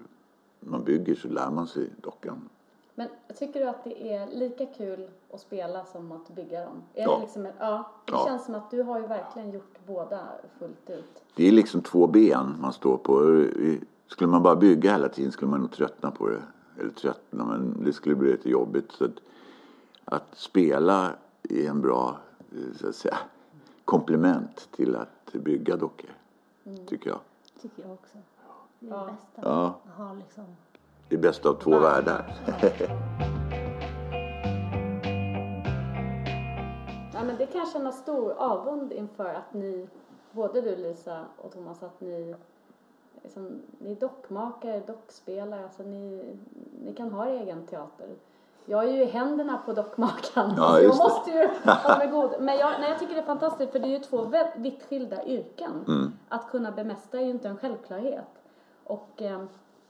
man 0.59 0.83
bygger 0.83 1.15
så 1.15 1.27
lär 1.27 1.51
man 1.51 1.67
sig 1.67 1.89
dockan. 2.01 2.49
Men 3.01 3.35
tycker 3.35 3.59
du 3.59 3.65
att 3.67 3.83
det 3.83 4.13
är 4.13 4.27
lika 4.27 4.65
kul 4.65 5.07
att 5.33 5.39
spela 5.39 5.85
som 5.85 6.11
att 6.11 6.29
bygga 6.29 6.65
dem? 6.65 6.81
Är 6.93 7.01
Ja. 7.03 7.15
Det, 7.15 7.21
liksom 7.21 7.45
en, 7.45 7.53
ja, 7.59 7.91
det 8.05 8.11
Ja. 8.11 8.25
känns 8.27 8.45
som 8.45 8.55
att 8.55 8.71
du 8.71 8.83
har 8.83 8.99
ju 8.99 9.07
verkligen 9.07 9.51
gjort 9.51 9.77
båda 9.87 10.19
fullt 10.59 10.89
ut. 10.89 11.23
Det 11.35 11.47
är 11.47 11.51
liksom 11.51 11.81
två 11.81 12.07
ben 12.07 12.55
man 12.61 12.73
står 12.73 12.97
på. 12.97 13.45
Skulle 14.07 14.29
man 14.29 14.43
bara 14.43 14.55
bygga 14.55 14.91
hela 14.91 15.09
tiden 15.09 15.31
skulle 15.31 15.51
man 15.51 15.59
nog 15.59 15.71
tröttna 15.71 16.11
på 16.11 16.29
det. 16.29 16.41
Eller 16.79 16.89
tröttna, 16.89 17.45
men 17.45 17.83
det 17.83 17.93
skulle 17.93 18.15
bli 18.15 18.31
lite 18.31 18.49
jobbigt. 18.49 18.91
Så 18.91 19.05
att, 19.05 19.11
att 20.05 20.35
spela 20.37 21.11
är 21.49 21.69
en 21.69 21.81
bra 21.81 22.17
eh, 22.51 22.77
så 22.77 22.87
att 22.89 22.95
säga, 22.95 23.17
komplement 23.85 24.67
till 24.71 24.95
att 24.95 25.33
bygga 25.33 25.75
dockor. 25.77 26.09
Tycker 26.87 27.09
jag. 27.09 27.19
Tycker 27.61 27.83
jag 27.83 27.93
också. 27.93 28.17
Det 28.79 28.87
är 28.87 28.91
Ja. 28.91 29.05
det 29.05 29.11
bästa. 29.11 29.49
Ja, 29.49 29.79
Att 29.85 29.97
ha 29.97 30.13
liksom... 30.13 30.45
det 31.11 31.17
är 31.17 31.19
bäst 31.19 31.45
av 31.45 31.53
två 31.53 31.79
världar. 31.79 32.33
Ja, 37.13 37.23
men 37.23 37.37
det 37.37 37.45
kan 37.45 37.59
jag 37.59 37.71
känna 37.71 37.91
stor 37.91 38.31
avund 38.37 38.91
inför 38.93 39.33
att 39.33 39.53
ni, 39.53 39.87
både 40.31 40.61
du 40.61 40.75
Lisa 40.75 41.25
och 41.37 41.51
Thomas, 41.53 41.83
att 41.83 42.01
ni, 42.01 42.35
liksom, 43.23 43.61
ni 43.77 43.91
är 43.91 43.95
dockmakare, 43.95 44.79
dockspelare, 44.87 45.63
alltså 45.63 45.83
ni, 45.83 46.35
ni 46.85 46.93
kan 46.93 47.11
ha 47.11 47.27
er 47.27 47.41
egen 47.41 47.65
teater. 47.65 48.07
Jag 48.65 48.83
är 48.83 48.91
ju 48.91 49.01
i 49.01 49.05
händerna 49.05 49.57
på 49.65 49.73
dockmakaren. 49.73 50.53
Ja, 50.57 50.79
jag 50.79 50.97
måste 50.97 51.31
ju 51.31 51.49
mig 51.97 52.07
god. 52.07 52.31
Men 52.39 52.57
jag, 52.57 52.79
nej, 52.79 52.89
jag 52.89 52.99
tycker 52.99 53.13
det 53.13 53.21
är 53.21 53.25
fantastiskt 53.25 53.71
för 53.71 53.79
det 53.79 53.87
är 53.87 53.97
ju 53.97 53.99
två 53.99 54.31
vitt 54.55 54.83
skilda 54.83 55.25
yrken. 55.25 55.85
Mm. 55.87 56.13
Att 56.29 56.51
kunna 56.51 56.71
bemästra 56.71 57.19
är 57.19 57.23
ju 57.23 57.31
inte 57.31 57.47
en 57.47 57.57
självklarhet. 57.57 58.43
Och 58.83 59.21
eh, 59.21 59.41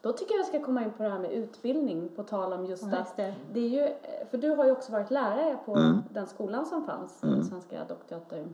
då 0.01 0.11
tycker 0.13 0.33
jag 0.33 0.39
vi 0.39 0.45
ska 0.47 0.63
komma 0.65 0.83
in 0.83 0.91
på 0.91 1.03
det 1.03 1.09
här 1.09 1.19
med 1.19 1.31
utbildning 1.31 2.09
på 2.15 2.23
tal 2.23 2.53
om 2.53 2.65
just 2.65 2.83
Ja, 2.91 2.97
att 2.97 3.17
det. 3.17 3.35
det 3.53 3.59
är 3.59 3.69
ju, 3.69 3.93
för 4.29 4.37
du 4.37 4.49
har 4.49 4.65
ju 4.65 4.71
också 4.71 4.91
varit 4.91 5.11
lärare 5.11 5.57
på 5.65 5.75
Mm. 5.75 5.97
den 6.09 6.27
skolan 6.27 6.65
som 6.65 6.85
fanns, 6.85 7.19
Svenska 7.49 7.85
dockteater. 7.85 8.47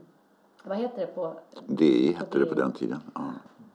Vad 0.64 0.76
heter 0.78 1.00
det 1.00 1.06
på? 1.06 1.32
Det 1.66 2.16
hette 2.18 2.38
det 2.38 2.46
på 2.46 2.54
den 2.54 2.72
tiden. 2.72 2.98
Ja. 3.14 3.24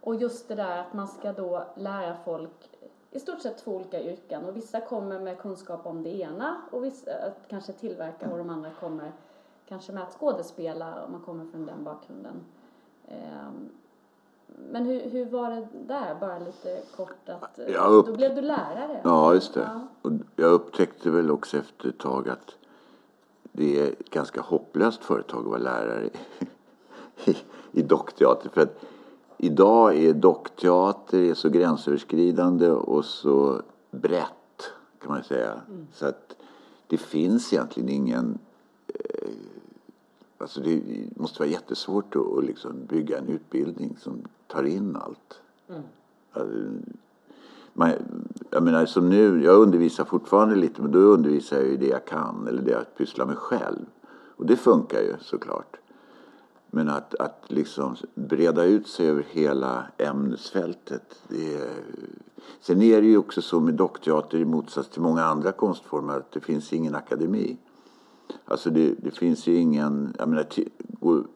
Och 0.01 0.15
just 0.15 0.47
det 0.47 0.55
där 0.55 0.77
att 0.77 0.93
man 0.93 1.07
ska 1.07 1.33
då 1.33 1.63
lära 1.75 2.15
folk 2.25 2.69
i 3.11 3.19
stort 3.19 3.41
sett 3.41 3.57
två 3.57 3.71
olika 3.75 4.01
yrken 4.03 4.45
och 4.45 4.57
vissa 4.57 4.81
kommer 4.81 5.19
med 5.19 5.37
kunskap 5.37 5.85
om 5.85 6.03
det 6.03 6.09
ena 6.19 6.61
och 6.71 6.83
vissa 6.83 7.11
att 7.11 7.39
kanske 7.47 7.73
tillverka 7.73 8.29
och 8.31 8.37
de 8.37 8.49
andra 8.49 8.69
kommer 8.79 9.11
kanske 9.67 9.91
med 9.91 10.03
att 10.03 10.13
skådespela 10.19 11.05
om 11.05 11.11
man 11.11 11.21
kommer 11.21 11.45
från 11.45 11.65
den 11.65 11.83
bakgrunden. 11.83 12.35
Ehm, 13.07 13.69
Men 14.71 14.85
hur, 14.85 15.09
hur 15.09 15.25
var 15.25 15.49
det 15.49 15.67
där, 15.87 16.15
bara 16.19 16.39
lite 16.39 16.81
kort 16.95 17.29
att 17.29 17.59
eh, 17.59 17.91
upp- 17.91 18.05
då 18.07 18.13
blev 18.13 18.35
du 18.35 18.41
lärare? 18.41 19.01
Ja, 19.03 19.33
just 19.33 19.53
det. 19.53 19.59
Ja. 19.73 19.87
Och 20.01 20.11
jag 20.35 20.51
upptäckte 20.51 21.09
väl 21.09 21.31
också 21.31 21.57
efter 21.57 21.89
ett 21.89 21.99
tag 21.99 22.29
att 22.29 22.55
det 23.51 23.79
är 23.79 23.87
ett 23.91 24.09
ganska 24.09 24.41
hopplöst 24.41 25.03
företag 25.03 25.39
att 25.39 25.45
vara 25.45 25.57
lärare 25.57 26.09
i, 27.25 27.37
i 27.71 27.81
dockteater. 27.81 28.49
För 28.49 28.61
att 28.61 28.79
idag 29.37 29.97
är 29.97 30.13
dockteater 30.13 31.19
är 31.19 31.33
så 31.33 31.49
gränsöverskridande 31.49 32.69
och 32.69 33.05
så 33.05 33.61
brett 33.91 34.71
kan 35.01 35.11
man 35.11 35.23
säga. 35.23 35.61
Så 35.93 36.05
att 36.05 36.35
det 36.87 36.97
finns 36.97 37.53
egentligen 37.53 37.89
ingen 37.89 38.39
Alltså 40.43 40.61
det 40.61 40.81
måste 41.15 41.39
vara 41.39 41.49
jättesvårt 41.49 42.15
att, 42.15 42.37
att 42.37 42.43
liksom 42.43 42.85
bygga 42.85 43.17
en 43.17 43.27
utbildning 43.27 43.97
som 43.99 44.21
tar 44.47 44.63
in 44.63 44.95
allt. 44.95 45.41
Alltså, 46.31 46.57
man, 47.73 47.91
jag 48.49 48.63
menar 48.63 48.85
som 48.85 49.09
nu, 49.09 49.43
jag 49.43 49.55
undervisar 49.55 50.05
fortfarande 50.05 50.55
lite 50.55 50.81
men 50.81 50.91
då 50.91 50.99
undervisar 50.99 51.57
jag 51.57 51.67
ju 51.67 51.77
det 51.77 51.87
jag 51.87 52.05
kan 52.05 52.47
eller 52.47 52.61
det 52.61 52.71
jag 52.71 52.95
pysslar 52.97 53.25
med 53.25 53.37
själv. 53.37 53.85
Och 54.35 54.45
det 54.45 54.55
funkar 54.55 55.01
ju 55.01 55.13
såklart. 55.21 55.77
Men 56.71 56.89
att, 56.89 57.15
att 57.15 57.43
liksom 57.47 57.95
breda 58.15 58.63
ut 58.63 58.87
sig 58.87 59.09
över 59.09 59.25
hela 59.29 59.85
ämnesfältet. 59.97 61.21
Det 61.27 61.53
är... 61.55 61.69
Sen 62.61 62.81
är 62.81 63.01
det 63.01 63.07
ju 63.07 63.17
också 63.17 63.41
så 63.41 63.59
med 63.59 63.73
dockteater 63.73 64.37
i 64.37 64.45
motsats 64.45 64.89
till 64.89 65.01
många 65.01 65.23
andra 65.23 65.51
konstformer 65.51 66.17
att 66.17 66.31
det 66.31 66.39
finns 66.39 66.73
ingen 66.73 66.95
akademi. 66.95 67.57
Alltså 68.45 68.69
det, 68.69 68.95
det 68.97 69.11
finns 69.11 69.47
ju 69.47 69.55
ingen, 69.55 70.15
jag 70.19 70.29
menar, 70.29 70.43
te, 70.43 70.65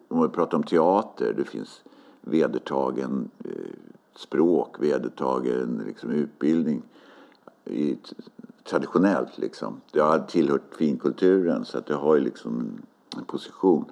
om 0.08 0.22
vi 0.22 0.28
pratar 0.28 0.58
om 0.58 0.64
teater, 0.64 1.34
det 1.38 1.46
finns 1.46 1.84
vedertagen 2.22 3.30
eh, 3.46 3.52
språk, 4.16 4.76
vedertagen 4.80 5.84
liksom, 5.86 6.12
utbildning 6.12 6.82
i, 7.66 7.98
traditionellt 8.64 9.38
liksom. 9.38 9.82
Det 9.92 10.00
har 10.00 10.20
tillhört 10.20 10.76
finkulturen 10.76 11.66
så 11.66 11.78
att 11.78 11.86
det 11.86 11.96
har 11.96 12.16
ju 12.16 12.22
liksom 12.22 12.60
en, 12.60 12.82
en 13.18 13.26
position. 13.26 13.86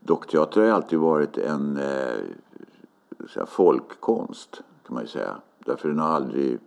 Dockteater 0.00 0.60
har 0.60 0.66
ju 0.66 0.74
alltid 0.74 0.98
varit 0.98 1.38
en 1.38 1.76
eh, 1.76 3.46
folkkonst 3.46 4.62
kan 4.86 4.94
man 4.94 5.02
ju 5.02 5.08
säga. 5.08 5.36
Därför 5.64 5.88
den 5.88 5.98
har 5.98 6.08
aldrig 6.08 6.58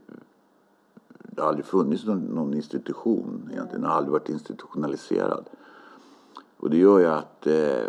det 1.23 1.41
har 1.41 1.49
aldrig 1.49 1.65
funnits 1.65 2.05
någon, 2.05 2.19
någon 2.19 2.53
institution 2.53 3.49
egentligen. 3.51 3.81
Den 3.81 3.89
har 3.89 3.97
aldrig 3.97 4.11
varit 4.11 4.29
institutionaliserad. 4.29 5.49
Och 6.62 6.70
det 6.70 6.77
gör 6.77 7.00
ju 7.00 7.06
att 7.06 7.48
eh, 7.48 7.88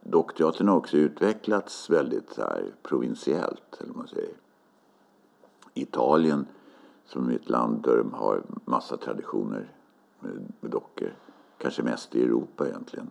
dockteatern 0.00 0.68
har 0.68 0.76
också 0.76 0.96
utvecklats 0.96 1.90
väldigt 1.90 2.30
så 2.30 2.40
här, 2.40 2.64
provinsiellt, 2.82 3.80
eller 3.80 3.94
man 3.94 4.08
säger. 4.08 4.34
Italien, 5.74 6.46
som 7.06 7.28
är 7.28 7.34
ett 7.34 7.48
land 7.48 7.82
där 7.82 7.96
de 7.96 8.12
har 8.14 8.42
massa 8.64 8.96
traditioner 8.96 9.72
med, 10.20 10.52
med 10.60 10.70
dockor. 10.70 11.14
Kanske 11.58 11.82
mest 11.82 12.14
i 12.14 12.22
Europa 12.22 12.68
egentligen. 12.68 13.10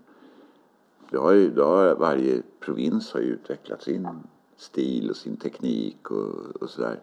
Det 1.09 1.17
har 1.17 1.31
ju, 1.31 1.49
det 1.49 1.63
har, 1.63 1.95
varje 1.95 2.41
provins 2.59 3.13
har 3.13 3.19
ju 3.19 3.27
utvecklat 3.27 3.83
sin 3.83 4.07
stil 4.55 5.09
och 5.09 5.15
sin 5.15 5.37
teknik 5.37 6.11
och, 6.11 6.61
och 6.61 6.69
sådär. 6.69 6.99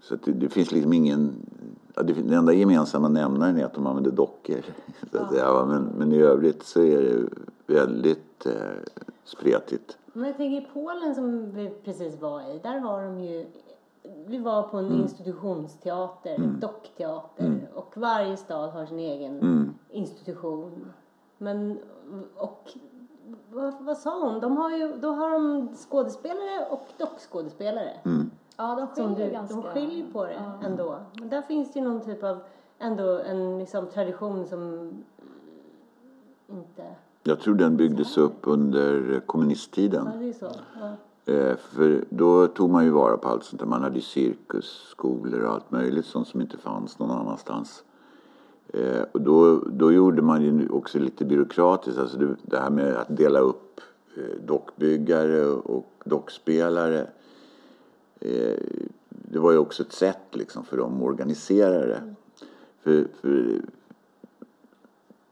Så 0.00 0.14
att 0.14 0.22
det, 0.22 0.32
det 0.32 0.48
finns 0.48 0.72
liksom 0.72 0.92
ingen... 0.92 1.34
Ja, 1.98 2.04
det, 2.04 2.12
den 2.12 2.32
enda 2.32 2.52
gemensamma 2.52 3.08
nämnaren 3.08 3.56
är 3.58 3.64
att 3.64 3.74
de 3.74 3.86
använder 3.86 4.10
dockor. 4.10 4.60
Så 5.12 5.18
att 5.18 5.32
va. 5.32 5.66
Men, 5.66 5.82
men 5.84 6.12
i 6.12 6.18
övrigt 6.18 6.62
så 6.62 6.80
är 6.82 7.02
det 7.02 7.28
väldigt 7.74 8.46
eh, 8.46 8.52
spretigt. 9.24 9.98
Men 10.12 10.26
jag 10.26 10.36
tänker 10.36 10.62
i 10.62 10.68
Polen 10.72 11.14
som 11.14 11.50
vi 11.52 11.70
precis 11.84 12.20
var 12.20 12.40
i, 12.54 12.58
där 12.62 12.78
har 12.78 13.02
de 13.02 13.20
ju 13.20 13.46
vi 14.26 14.38
var 14.38 14.62
på 14.62 14.76
en 14.76 14.86
Mm. 14.86 15.00
institutionsteater, 15.00 16.38
dockteater 16.60 17.68
och 17.74 17.92
varje 17.96 18.36
stad 18.36 18.70
har 18.70 18.86
sin 18.86 18.98
egen 18.98 19.40
Mm. 19.40 19.74
institution. 19.90 20.84
Men, 21.38 21.78
och 22.36 22.70
vad, 23.52 23.74
vad 23.80 23.98
sa 23.98 24.20
hon? 24.30 24.40
De 24.40 24.56
har 24.56 24.70
ju, 24.76 24.96
då 24.96 25.08
har 25.08 25.30
de 25.30 25.68
skådespelare 25.76 26.66
och 26.70 26.86
dockskådespelare. 26.98 27.92
Mm. 28.04 28.30
Ja, 28.60 28.74
de 28.74 28.86
skiljer 29.08 29.26
du, 29.26 29.32
ganska... 29.32 29.54
de 29.54 29.62
skiljer 29.62 30.06
på 30.12 30.24
det 30.24 30.32
Ja. 30.32 30.66
ändå. 30.66 30.96
Men 31.20 31.28
där 31.28 31.42
finns 31.42 31.72
det 31.72 31.78
ju 31.78 31.84
någon 31.84 32.00
typ 32.00 32.24
av, 32.24 32.38
ändå 32.78 33.18
en 33.18 33.58
liksom 33.58 33.86
tradition 33.86 34.46
som 34.46 34.90
inte, 36.48 36.82
Jag 37.22 37.40
tror 37.40 37.54
den 37.54 37.76
byggdes 37.76 38.18
upp 38.18 38.36
under 38.42 39.12
ja 39.14 39.20
kommunisttiden. 39.26 40.08
det 40.20 40.28
är 40.28 40.32
så. 40.32 40.50
Ja. 40.80 40.92
Eh, 41.32 41.56
För 41.56 42.04
då 42.10 42.46
tog 42.46 42.70
man 42.70 42.84
ju 42.84 42.90
vara 42.90 43.16
på 43.16 43.28
allt 43.28 43.44
sånt 43.44 43.60
där. 43.60 43.66
Man 43.66 43.82
hade 43.82 43.94
ju 43.96 44.00
cirkusskolor 44.00 45.40
och 45.42 45.52
allt 45.52 45.70
möjligt 45.70 46.06
sånt 46.06 46.28
som 46.28 46.40
inte 46.40 46.56
fanns 46.56 46.98
någon 46.98 47.10
annanstans. 47.10 47.84
Eh, 48.68 49.02
Och 49.12 49.20
då, 49.20 49.56
då 49.66 49.92
gjorde 49.92 50.22
man 50.22 50.42
ju 50.42 50.68
också 50.68 50.98
lite 50.98 51.24
byråkratiskt. 51.24 51.98
Alltså 52.00 52.18
det, 52.18 52.36
det 52.42 52.58
här 52.58 52.70
med 52.70 52.96
att 52.96 53.16
dela 53.16 53.38
upp 53.40 53.80
eh, 54.16 54.22
dockbyggare 54.46 55.44
och 55.46 55.86
dockspelare. 56.04 57.06
Eh, 58.20 58.54
Det 59.10 59.38
var 59.38 59.52
ju 59.52 59.58
också 59.58 59.82
ett 59.82 59.92
sätt 59.92 60.18
liksom 60.30 60.64
för 60.64 60.76
dem 60.76 60.96
att 60.96 61.02
organisera 61.02 61.86
det. 61.86 62.14
För, 62.82 63.06
för 63.20 63.60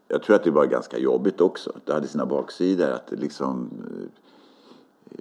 jag 0.09 0.23
tror 0.23 0.37
att 0.37 0.45
det 0.45 0.51
var 0.51 0.67
ganska 0.67 0.99
jobbigt 0.99 1.41
också. 1.41 1.73
Det 1.85 1.93
hade 1.93 2.09
sina 2.09 2.27
baksidor. 2.27 2.91
Att 2.91 3.11
liksom 3.11 3.71
eh, 3.91 4.09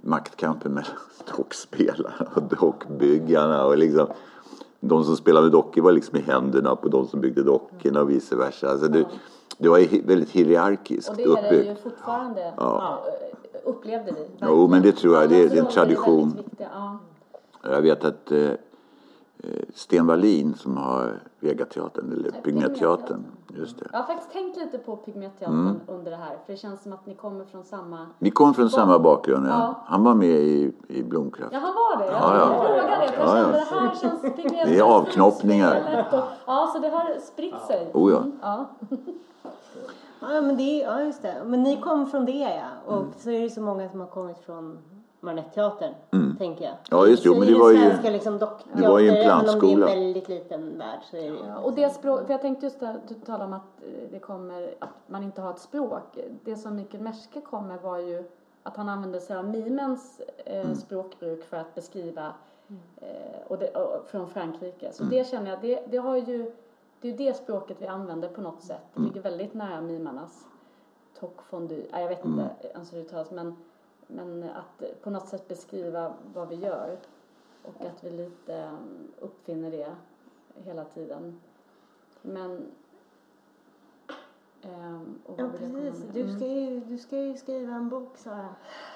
maktkampen 0.02 0.72
mellan 0.72 0.90
dockspelarna 1.36 2.26
och 2.34 2.42
dockbyggarna. 2.42 3.64
Och 3.66 3.78
liksom, 3.78 4.06
de 4.80 5.04
som 5.04 5.16
spelade 5.16 5.44
med 5.46 5.52
dockor 5.52 5.82
var 5.82 5.92
liksom 5.92 6.18
i 6.18 6.22
händerna 6.22 6.76
på 6.76 6.88
de 6.88 7.06
som 7.08 7.20
byggde 7.20 7.42
dockorna 7.42 8.00
och 8.00 8.10
vice 8.10 8.36
versa. 8.36 8.68
Alltså 8.70 8.88
det, 8.88 9.06
det 9.58 9.68
var 9.68 10.06
väldigt 10.06 10.30
hierarkiskt 10.30 11.10
Och 11.10 11.16
det 11.16 11.22
är 11.22 11.50
det 11.52 11.64
ju 11.64 11.74
fortfarande, 11.74 12.52
Ja. 12.56 13.04
eh, 13.06 13.58
upplevde 13.70 14.12
vi. 14.12 14.26
Jo, 14.42 14.68
men 14.68 14.82
det 14.82 14.92
tror 14.92 15.14
jag. 15.14 15.28
Det 15.30 15.42
är- 15.42 15.50
är 15.56 15.60
en 15.60 15.68
tradition. 15.68 16.36
Jag 17.70 17.82
vet 17.82 18.04
att 18.04 18.32
eh, 18.32 18.40
eh, 18.40 18.54
Sten 19.74 20.06
Wallin 20.06 20.54
som 20.54 20.76
har 20.76 21.22
Vegateatern, 21.40 22.12
eller 22.12 22.30
Pygméteatern. 22.30 23.24
Just 23.58 23.78
det. 23.78 23.86
Jag 23.92 23.98
har 23.98 24.06
faktiskt 24.06 24.32
tänkt 24.32 24.56
lite 24.58 24.78
på 24.78 24.96
Pygméteatern 24.96 25.60
Mm. 25.60 25.80
under 25.86 26.10
det 26.10 26.16
här, 26.16 26.36
för 26.46 26.52
det 26.52 26.56
känns 26.58 26.82
som 26.82 26.92
att 26.92 27.06
ni 27.06 27.14
kommer 27.14 27.44
från 27.44 27.64
samma... 27.64 28.06
Vi 28.18 28.30
kom 28.30 28.54
från 28.54 28.70
samma 28.70 28.98
bakgrund. 28.98 29.46
Ja. 29.46 29.50
Ja. 29.50 29.82
Han 29.86 30.04
var 30.04 30.14
med 30.14 30.28
i, 30.28 30.72
i 30.88 31.02
Blomkraft. 31.02 31.52
Ja, 31.52 31.58
han 31.58 31.74
var 31.74 31.98
det? 31.98 32.12
Jag 32.12 32.14
Ja, 32.22 32.36
ja. 32.38 32.64
frågade 32.64 33.06
det, 33.06 33.12
för 33.12 33.20
jag 33.26 33.38
Ja, 33.38 33.38
ja. 33.38 33.46
det 33.46 33.58
här 33.58 33.94
känns 34.00 34.20
Pygméteatern. 34.22 34.68
Det 34.72 34.78
är 34.78 34.82
avknoppningar. 34.82 36.06
Och- 36.12 36.18
Ja, 36.46 36.70
så 36.72 36.78
det 36.78 36.88
har 36.88 37.20
spritt 37.20 37.60
sig. 37.66 37.90
Oh, 37.94 38.12
ja. 38.12 38.18
Mm, 38.18 38.32
ja. 38.42 38.66
Ja, 40.20 40.40
men 40.40 40.56
det, 40.56 40.62
är- 40.62 40.84
ja, 40.84 41.00
just 41.02 41.22
det. 41.22 41.34
Men 41.46 41.62
ni 41.62 41.80
kom 41.80 42.06
från 42.06 42.24
det 42.24 42.32
ja. 42.32 42.64
Och 42.86 42.98
Mm. 42.98 43.12
så 43.18 43.30
är 43.30 43.40
det 43.40 43.50
så 43.50 43.60
många 43.60 43.88
som 43.88 44.00
har 44.00 44.06
kommit 44.06 44.38
från 44.38 44.78
Marionetteatern, 45.20 45.92
tänker 46.38 46.64
jag. 46.64 46.72
Mm. 46.72 46.80
Ja, 46.90 47.06
just 47.06 47.22
det. 47.22 47.30
Men 47.30 47.40
det 47.48 47.54
var 47.54 47.70
ju- 47.70 47.78
svenska 47.78 48.10
liksom 48.10 48.38
dockteater, 48.38 48.82
det 48.82 48.88
var 48.88 48.98
ju 48.98 49.08
en 49.08 49.16
även 49.16 49.30
om 49.30 49.38
det 49.38 49.46
är 49.46 49.52
plantskola. 49.52 49.88
en 49.88 49.98
väldigt 50.00 50.28
liten 50.28 50.78
värld 50.78 51.00
så 51.10 51.16
är 51.16 51.20
det 51.20 51.26
ju. 51.26 51.36
Ja, 51.46 51.58
Och 51.58 51.74
det 51.74 51.90
språk, 51.90 52.26
för 52.26 52.32
jag 52.32 52.40
tänkte 52.40 52.66
just 52.66 52.80
där, 52.80 53.00
du 53.08 53.14
talade 53.14 53.44
om 53.44 53.52
att 53.52 53.82
eh, 53.82 54.10
det 54.10 54.18
kommer, 54.18 54.74
att 54.78 54.88
man 55.06 55.22
inte 55.22 55.40
har 55.40 55.50
ett 55.50 55.58
språk. 55.58 56.18
Det 56.44 56.56
som 56.56 56.76
Mikael 56.76 57.02
Merske 57.02 57.40
kom 57.40 57.68
med 57.68 57.80
var 57.80 57.98
ju 57.98 58.24
att 58.62 58.76
han 58.76 58.88
använde 58.88 59.20
sig 59.20 59.36
av 59.36 59.48
mimens 59.48 60.20
eh, 60.44 60.72
språkbruk 60.72 61.44
för 61.44 61.56
att 61.56 61.74
beskriva 61.74 62.32
eh, 63.00 63.06
och 63.46 63.58
det, 63.58 63.68
och, 63.70 64.06
från 64.08 64.28
Frankrike. 64.28 64.92
Så 64.92 65.04
det 65.04 65.26
känner 65.28 65.50
jag, 65.50 65.60
det, 65.60 65.80
det 65.90 65.96
har 65.96 66.16
ju, 66.16 66.52
det 67.00 67.08
är 67.08 67.12
ju 67.12 67.18
det 67.18 67.36
språket 67.36 67.76
vi 67.80 67.86
använder 67.86 68.28
på 68.28 68.40
något 68.40 68.62
sätt. 68.62 68.82
Det 68.94 69.02
ligger 69.02 69.20
väldigt 69.20 69.54
nära 69.54 69.80
mimarnas 69.80 70.46
toc 71.20 71.30
fondu, 71.50 71.86
nej, 71.92 72.02
jag 72.02 72.08
vet 72.08 72.24
inte 72.24 72.48
ens 72.74 72.92
hur 72.92 72.98
det 72.98 73.04
uttalas 73.04 73.30
men, 73.30 73.56
men 74.06 74.42
att 74.42 75.02
på 75.02 75.10
något 75.10 75.28
sätt 75.28 75.48
beskriva 75.48 76.14
vad 76.34 76.48
vi 76.48 76.54
gör 76.56 76.98
och 77.62 77.80
att 77.86 78.04
vi 78.04 78.10
lite 78.10 78.54
eh, 78.56 78.72
uppfinner 79.20 79.70
det 79.70 79.94
hela 80.64 80.84
tiden. 80.84 81.40
Men... 82.22 82.66
och 85.26 85.34
Ja, 85.40 85.48
precis. 85.58 86.04
Du 86.12 86.20
Mm. 86.20 86.36
ska, 86.36 86.46
ju, 86.46 86.80
du 86.80 86.98
ska 86.98 87.16
ju 87.18 87.34
skriva 87.36 87.74
en 87.74 87.88
bok, 87.88 88.16
Sara. 88.16 88.48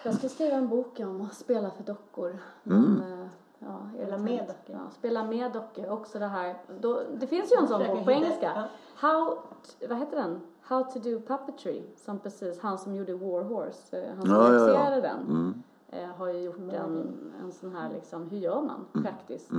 Jag 0.05 0.15
ska 0.15 0.29
skriva 0.29 0.57
en 0.57 0.69
bok 0.69 1.01
om 1.01 1.21
att 1.23 1.35
spela 1.35 1.71
för 1.71 1.83
dockor. 1.85 2.39
Mm. 2.67 2.83
Men, 2.95 3.13
eh, 3.23 3.27
ja, 3.59 3.81
Spela 3.95 4.19
med 4.19 4.47
dockor. 4.47 4.77
Ja, 4.85 4.91
spela 4.91 5.25
med 5.25 5.53
dockor. 5.53 5.89
Också 5.91 6.19
det 6.19 6.27
här. 6.27 6.57
Då, 6.81 7.03
det 7.15 7.27
finns 7.27 7.53
ju 7.53 7.57
en 7.57 7.69
sån 7.69 7.87
bok 7.87 8.05
på 8.05 8.11
engelska. 8.11 8.69
How, 8.95 9.39
t- 9.63 9.87
vad 9.89 9.99
heter 9.99 10.17
den? 10.17 10.41
How 10.71 10.85
to 10.85 10.99
do 10.99 11.21
puppetry. 11.21 11.83
Som 11.97 12.19
precis 12.19 12.61
han 12.61 12.79
som 12.79 12.95
gjorde 12.95 13.15
War 13.15 13.43
Horse, 13.43 14.01
eh, 14.03 14.15
han 14.17 14.23
som 14.27 14.31
Ja, 14.35 14.43
ja, 14.43 14.49
ja. 14.49 14.53
regisserade 14.55 15.01
den. 15.01 15.21
Mm. 15.21 15.63
eh, 15.89 16.09
har 16.17 16.29
ju 16.29 16.41
gjort 16.41 16.59
en, 16.59 17.15
en 17.43 17.53
sån 17.53 17.73
här 17.77 17.91
liksom, 17.93 18.29
hur 18.31 18.39
gör 18.39 18.63
man 18.63 18.87
Mm. 18.95 19.05
praktiskt? 19.07 19.51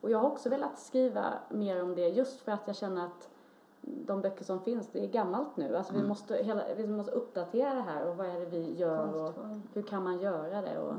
Och 0.00 0.10
jag 0.10 0.18
har 0.18 0.26
också 0.30 0.48
velat 0.48 0.78
skriva 0.78 1.24
mer 1.50 1.82
om 1.82 1.94
det 1.94 2.08
just 2.08 2.40
för 2.40 2.52
att 2.52 2.60
jag 2.66 2.76
känner 2.76 3.04
att 3.06 3.28
de 3.80 4.20
böcker 4.20 4.44
som 4.44 4.60
finns, 4.60 4.88
det 4.92 5.04
är 5.04 5.08
gammalt 5.08 5.56
nu. 5.56 5.76
Alltså 5.76 5.92
Mm. 5.92 6.02
vi, 6.02 6.08
måste 6.08 6.34
hela, 6.36 6.62
vi 6.76 6.86
måste 6.86 7.12
uppdatera 7.12 7.74
det 7.74 7.80
här 7.80 8.06
och 8.08 8.16
vad 8.16 8.26
är 8.26 8.40
det 8.40 8.46
vi 8.46 8.74
gör 8.76 9.14
och 9.14 9.32
hur 9.72 9.82
kan 9.82 10.02
man 10.04 10.18
göra 10.20 10.60
det? 10.62 10.78
Och, 10.78 10.94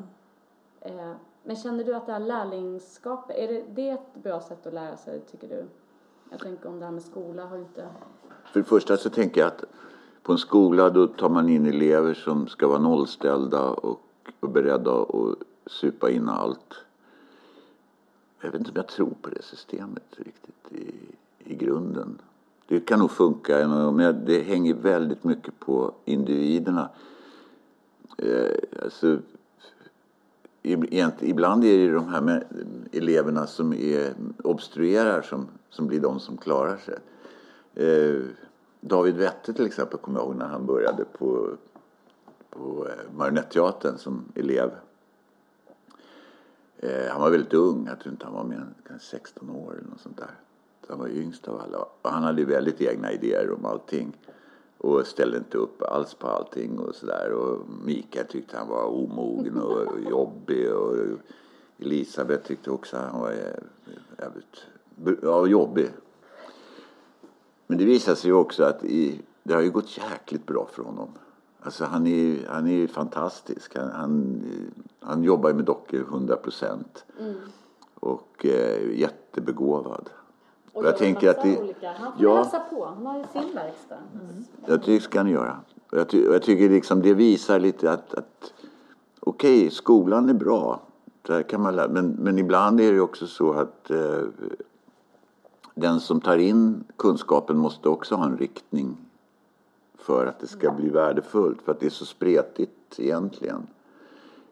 Mm. 0.81 0.99
eh, 0.99 1.15
men 1.43 1.55
känner 1.55 1.83
du 1.83 1.95
att 1.95 2.05
det 2.05 2.11
här 2.11 2.19
lärlingskapet, 2.19 3.35
är 3.37 3.47
det, 3.47 3.63
det 3.69 3.89
är 3.89 3.93
ett 3.93 4.13
bra 4.23 4.39
sätt 4.41 4.67
att 4.67 4.73
lära 4.73 4.97
sig 4.97 5.19
tycker 5.21 5.47
du? 5.47 5.65
Jag 6.35 6.41
tänker 6.41 6.69
om 6.69 6.79
det 6.79 6.85
här 6.85 6.91
med 6.91 7.03
skola 7.03 7.45
har 7.45 7.57
inte... 7.57 7.87
För 8.45 8.59
det 8.59 8.65
första 8.65 8.97
så 8.97 9.09
tänker 9.09 9.41
jag 9.41 9.47
att 9.47 9.63
på 10.23 10.31
en 10.31 10.37
skola 10.37 10.89
då 10.89 11.07
tar 11.07 11.29
man 11.29 11.49
in 11.49 11.65
elever 11.65 12.13
som 12.13 12.47
ska 12.47 12.67
vara 12.67 12.79
nollställda 12.79 13.61
och, 13.69 14.01
och 14.39 14.49
beredda 14.49 15.01
att 15.01 15.37
supa 15.65 16.09
in 16.09 16.29
allt. 16.29 16.75
Jag 18.41 18.51
vet 18.51 18.59
inte 18.59 18.71
om 18.71 18.75
jag 18.75 18.87
tror 18.87 19.13
på 19.21 19.29
det 19.29 19.41
systemet 19.43 20.03
riktigt 20.17 20.71
i, 20.71 20.93
i 21.51 21.55
grunden. 21.55 22.21
Det 22.67 22.79
kan 22.79 22.99
nog 22.99 23.11
funka, 23.11 23.67
men 23.91 24.25
det 24.25 24.41
hänger 24.41 24.73
väldigt 24.73 25.23
mycket 25.23 25.59
på 25.59 25.93
individerna. 26.05 26.89
Eh, 28.17 28.83
alltså, 28.83 29.17
ibland 31.21 31.63
är 31.63 31.77
det 31.77 31.93
de 31.93 32.07
här 32.07 32.21
med 32.21 32.43
eleverna 32.91 33.47
som 33.47 33.73
är, 33.73 34.13
obstruerar 34.43 35.21
som, 35.21 35.47
som 35.69 35.87
blir 35.87 35.99
de 35.99 36.19
som 36.19 36.37
klarar 36.37 36.77
sig. 36.77 36.97
Eh, 37.75 38.21
David 38.81 39.15
Wette 39.15 39.53
till 39.53 39.65
exempel 39.65 39.99
kommer 39.99 40.19
jag 40.19 40.27
ihåg 40.27 40.35
när 40.35 40.47
han 40.47 40.65
började 40.65 41.05
på, 41.05 41.57
på 42.49 42.87
eh, 42.87 43.17
Marionetteatern 43.17 43.97
som 43.97 44.31
elev. 44.35 44.71
Eh, 46.77 47.11
han 47.11 47.21
var 47.21 47.29
väldigt 47.29 47.53
ung, 47.53 47.85
jag 47.89 47.99
tror 47.99 48.11
inte 48.13 48.25
han 48.25 48.33
var 48.33 48.43
mer 48.43 48.55
än 48.55 48.73
kanske 48.87 49.07
16 49.07 49.49
år 49.49 49.73
eller 49.73 49.89
något 49.89 50.01
sånt 50.01 50.17
där. 50.17 50.31
Så 50.87 50.93
han 50.93 50.99
var 50.99 51.07
yngst 51.07 51.47
av 51.47 51.61
alla. 51.61 51.77
Och 52.01 52.09
han 52.09 52.23
hade 52.23 52.45
väldigt 52.45 52.81
egna 52.81 53.11
idéer 53.11 53.51
om 53.51 53.65
allting. 53.65 54.17
Och 54.85 55.07
ställde 55.07 55.37
inte 55.37 55.57
upp 55.57 55.81
alls 55.81 56.13
på 56.13 56.27
allting 56.27 56.79
och 56.79 56.95
sådär. 56.95 57.31
Och 57.31 57.59
Mikael 57.85 58.27
tyckte 58.27 58.57
han 58.57 58.67
var 58.69 58.85
omogen 58.85 59.57
och 59.61 60.01
jobbig. 60.09 60.73
Och 60.73 60.95
Elisabeth 61.79 62.47
tyckte 62.47 62.71
också 62.71 62.97
han 62.97 63.21
var 63.21 63.31
jävligt 64.19 64.65
ja, 65.21 65.47
jobbig. 65.47 65.89
Men 67.67 67.77
det 67.77 67.85
visar 67.85 68.15
sig 68.15 68.33
också 68.33 68.63
att 68.63 68.83
i, 68.83 69.21
det 69.43 69.53
har 69.53 69.61
ju 69.61 69.71
gått 69.71 69.97
jäkligt 69.97 70.45
bra 70.45 70.67
för 70.71 70.83
honom. 70.83 71.09
Alltså 71.59 71.85
han 71.85 72.07
är, 72.07 72.47
han 72.47 72.67
är 72.67 72.87
fantastisk. 72.87 73.77
Han, 73.77 73.91
han, 73.91 74.43
han 74.99 75.23
jobbar 75.23 75.53
med 75.53 75.65
dockor 75.65 75.99
100 75.99 76.35
procent. 76.35 77.05
Och 77.95 78.45
eh, 78.45 78.99
jättebegåvad. 78.99 80.09
Och 80.75 80.85
jag 80.85 80.91
gör 80.91 80.97
tänker 80.97 81.29
att 81.29 81.41
det- 81.43 81.59
olika. 81.59 81.91
Han 81.91 82.13
får 82.13 82.23
ja. 82.23 82.35
hälsa 82.35 82.59
på, 82.69 82.85
han 82.85 83.05
har 83.05 83.17
ju 83.17 83.23
sin 83.33 83.55
verkstad. 83.55 83.97
Jag 84.65 84.79
tycker 84.79 84.93
det 84.93 85.01
ska 85.01 85.19
han 85.19 85.29
göra. 85.29 85.59
Och 85.91 85.97
Jag, 85.97 86.09
ty, 86.09 86.27
och 86.27 86.35
jag 86.35 86.43
tycker 86.43 86.69
liksom 86.69 87.01
det 87.01 87.13
visar 87.13 87.59
lite 87.59 87.91
att, 87.91 88.13
att 88.13 88.53
okej, 89.19 89.71
skolan 89.71 90.29
är 90.29 90.33
bra. 90.33 90.81
Där 91.21 91.43
kan 91.43 91.61
man 91.61 91.75
lära, 91.75 91.87
men, 91.87 92.07
men 92.07 92.39
ibland 92.39 92.81
är 92.81 92.93
det 92.93 92.99
också 92.99 93.27
så 93.27 93.53
att 93.53 93.91
eh, 93.91 94.21
den 95.75 95.99
som 95.99 96.21
tar 96.21 96.37
in 96.37 96.83
kunskapen 96.97 97.57
måste 97.57 97.89
också 97.89 98.15
ha 98.15 98.25
en 98.25 98.37
riktning 98.37 98.97
för 99.97 100.25
att 100.25 100.39
det 100.39 100.47
ska 100.47 100.71
bli 100.71 100.89
värdefullt. 100.89 101.61
För 101.61 101.71
att 101.71 101.79
det 101.79 101.85
är 101.85 101.89
så 101.89 102.05
spretigt 102.05 102.99
egentligen. 102.99 103.67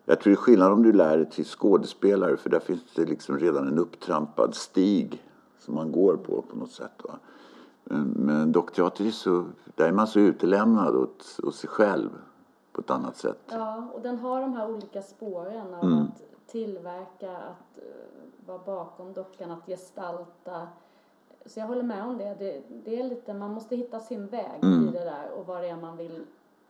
Jag 0.06 0.20
tror 0.20 0.32
det 0.32 0.36
är 0.36 0.42
skillnad 0.42 0.72
om 0.72 0.84
du 0.84 0.94
lär 0.94 1.18
dig 1.18 1.30
till 1.30 1.46
skådespelare 1.46 2.38
för 2.38 2.50
där 2.50 2.60
finns 2.60 2.82
det 2.96 3.06
liksom 3.06 3.40
redan 3.40 3.68
en 3.68 3.80
upptrampad 3.80 4.56
stig 4.56 5.24
som 5.64 5.76
man 5.76 5.92
går 5.92 6.18
på 6.18 6.42
på 6.42 6.56
något 6.58 6.72
sätt. 6.72 7.02
Va? 7.04 7.14
Men, 7.84 8.04
men 8.04 8.52
dockteater 8.52 9.06
är 9.06 9.12
så, 9.12 9.46
där 9.76 9.88
är 9.88 9.92
man 9.92 10.08
så 10.08 10.20
utelämnad 10.20 10.96
åt, 10.96 11.40
åt 11.44 11.56
sig 11.56 11.70
själv 11.70 12.10
på 12.72 12.82
ett 12.82 12.90
annat 12.90 13.18
sätt. 13.18 13.40
Ja, 13.52 13.88
och 13.94 14.02
den 14.02 14.18
har 14.18 14.42
de 14.42 14.54
här 14.54 14.70
olika 14.72 15.02
spåren 15.02 15.74
av 15.74 15.84
Mm. 15.84 16.00
att 16.04 16.48
tillverka, 16.48 17.32
att 17.32 17.78
eh, 17.78 18.46
vara 18.48 18.60
bakom 18.66 19.14
dockan, 19.14 19.52
att 19.52 19.66
gestalta. 19.68 20.68
Så 21.46 21.60
jag 21.60 21.68
håller 21.68 21.84
med 21.84 22.04
om 22.06 22.18
det. 22.18 22.36
det. 22.40 22.62
Det 22.86 23.00
är 23.00 23.04
lite, 23.04 23.34
man 23.34 23.52
måste 23.54 23.76
hitta 23.76 24.00
sin 24.00 24.28
väg 24.28 24.60
Mm. 24.64 24.88
i 24.88 24.92
det 24.92 25.04
där 25.04 25.30
och 25.38 25.48
vad 25.48 25.62
det 25.62 25.70
är 25.70 25.76
man 25.78 25.98
vill 25.98 26.24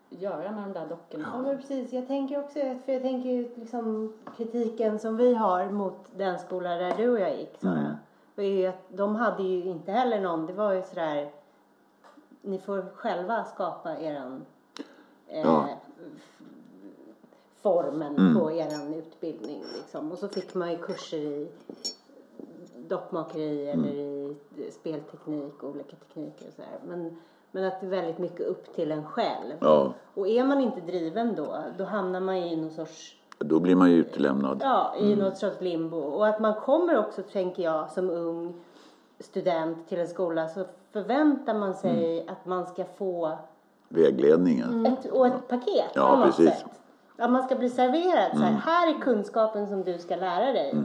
göra 0.09 0.51
med 0.51 0.63
de 0.63 0.73
där 0.73 0.87
dockorna. 0.87 1.29
Ja 1.33 1.41
men 1.41 1.57
precis, 1.57 1.93
jag 1.93 2.07
tänker 2.07 2.39
också, 2.39 2.59
för 2.85 2.91
jag 2.93 3.01
tänker 3.01 3.29
ju 3.29 3.49
liksom 3.55 4.13
kritiken 4.37 4.99
som 4.99 5.17
vi 5.17 5.33
har 5.33 5.69
mot 5.69 5.97
den 6.17 6.39
skola 6.39 6.69
där 6.69 6.93
du 6.97 7.09
och 7.09 7.19
jag 7.19 7.37
gick 7.39 7.57
Sara. 7.61 7.71
Mm. 7.79 7.91
De 8.89 9.15
hade 9.15 9.43
ju 9.43 9.63
inte 9.63 9.91
heller 9.91 10.21
någon, 10.21 10.45
det 10.45 10.53
var 10.53 10.73
ju 10.73 10.81
sådär, 10.81 11.31
ni 12.41 12.57
får 12.59 12.85
själva 12.95 13.43
skapa 13.43 13.97
eran 13.97 14.45
eh, 15.27 15.41
Ja. 15.41 15.69
formen 17.61 18.17
Mm. 18.17 18.35
på 18.39 18.51
eran 18.51 18.93
utbildning 18.93 19.63
liksom. 19.77 20.11
Och 20.11 20.17
så 20.17 20.27
fick 20.27 20.53
man 20.53 20.71
ju 20.71 20.77
kurser 20.77 21.17
i 21.17 21.47
dockmakeri 22.87 23.69
Mm. 23.69 23.85
eller 23.85 23.93
i 24.67 24.71
spelteknik 24.71 25.63
och 25.63 25.69
olika 25.69 25.95
tekniker 25.95 26.47
och 26.47 26.53
sådär. 26.53 26.79
Men, 26.87 27.17
men 27.51 27.63
att 27.63 27.79
det 27.81 27.85
är 27.85 27.89
väldigt 27.89 28.17
mycket 28.17 28.39
upp 28.47 28.75
till 28.75 28.91
en 28.91 29.05
själv. 29.05 29.53
Ja, 29.61 29.93
Och 30.13 30.27
är 30.27 30.43
man 30.43 30.61
inte 30.61 30.81
driven 30.81 31.35
då, 31.35 31.63
då 31.77 31.83
hamnar 31.83 32.19
man 32.19 32.41
ju 32.41 32.47
i 32.47 32.55
någon 32.55 32.71
sorts, 32.71 33.17
då 33.43 33.59
blir 33.59 33.75
man 33.75 33.91
ju 33.91 33.97
utelämnad. 33.97 34.61
ja, 34.63 34.95
i 34.99 35.15
något 35.15 35.37
sorts 35.37 35.61
limbo. 35.61 35.97
Och 35.97 36.27
att 36.27 36.39
man 36.39 36.53
kommer 36.53 36.97
också, 36.97 37.21
tänker 37.21 37.63
jag, 37.63 37.91
som 37.91 38.09
ung 38.09 38.53
student 39.19 39.89
till 39.89 39.99
en 39.99 40.07
skola 40.07 40.47
så 40.47 40.65
förväntar 40.91 41.53
man 41.53 41.73
sig 41.73 42.27
att 42.27 42.45
man 42.45 42.65
ska 42.65 42.85
få 42.97 43.37
Vägledningen. 43.89 44.85
ett, 44.85 45.11
och 45.11 45.27
ett 45.27 45.47
paket 45.47 45.91
Ja, 45.95 46.09
på 46.09 46.15
något 46.15 46.25
precis. 46.25 46.45
sätt. 46.59 46.65
Att 47.17 47.31
man 47.31 47.43
ska 47.43 47.55
bli 47.55 47.69
serverad 47.69 48.31
så 48.37 48.43
här, 48.43 48.51
här 48.51 48.95
är 48.95 48.99
kunskapen 49.01 49.67
som 49.67 49.83
du 49.83 49.97
ska 49.97 50.15
lära 50.15 50.51
dig. 50.51 50.75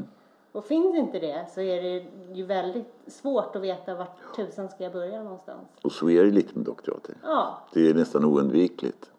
Och 0.53 0.65
finns 0.65 0.97
inte 0.97 1.19
det 1.19 1.47
så 1.55 1.61
är 1.61 1.83
det 1.83 2.05
ju 2.35 2.45
väldigt 2.47 2.95
svårt 3.07 3.57
att 3.57 3.63
veta 3.63 3.95
vart 3.95 4.37
tusan 4.37 4.69
ska 4.69 4.85
jag 4.85 4.93
börja 4.93 5.23
någonstans. 5.23 5.69
Och 5.83 5.93
så 5.93 6.11
är 6.11 6.25
det 6.25 6.31
lite 6.31 6.59
med 6.59 6.65
dockteater. 6.67 7.15
Ja, 7.23 7.59
Det 7.73 7.91
är 7.91 7.95
nästan 7.95 8.25
oundvikligt. 8.25 9.11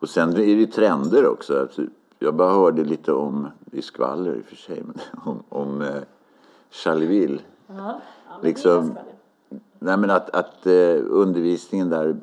Och 0.00 0.08
sen 0.08 0.30
är 0.32 0.36
det 0.36 0.42
ju 0.44 0.66
trender 0.66 1.26
också. 1.26 1.68
Jag 2.18 2.34
bara 2.34 2.52
hörde 2.52 2.84
lite 2.84 3.12
om, 3.12 3.48
i 3.72 3.82
skvaller 3.82 4.34
i 4.36 4.40
och 4.40 4.44
för 4.44 4.56
sig, 4.56 4.82
men 4.84 5.00
om, 5.24 5.42
om 5.48 5.82
eh, 5.82 6.02
Charleville. 6.70 7.40
ja. 7.66 8.00
Liksom, 8.42 8.98
nej 9.78 9.96
men 9.96 10.10
att, 10.10 10.30
att 10.30 10.66
eh, 10.66 10.96
undervisningen 11.06 11.88
där 11.88 12.16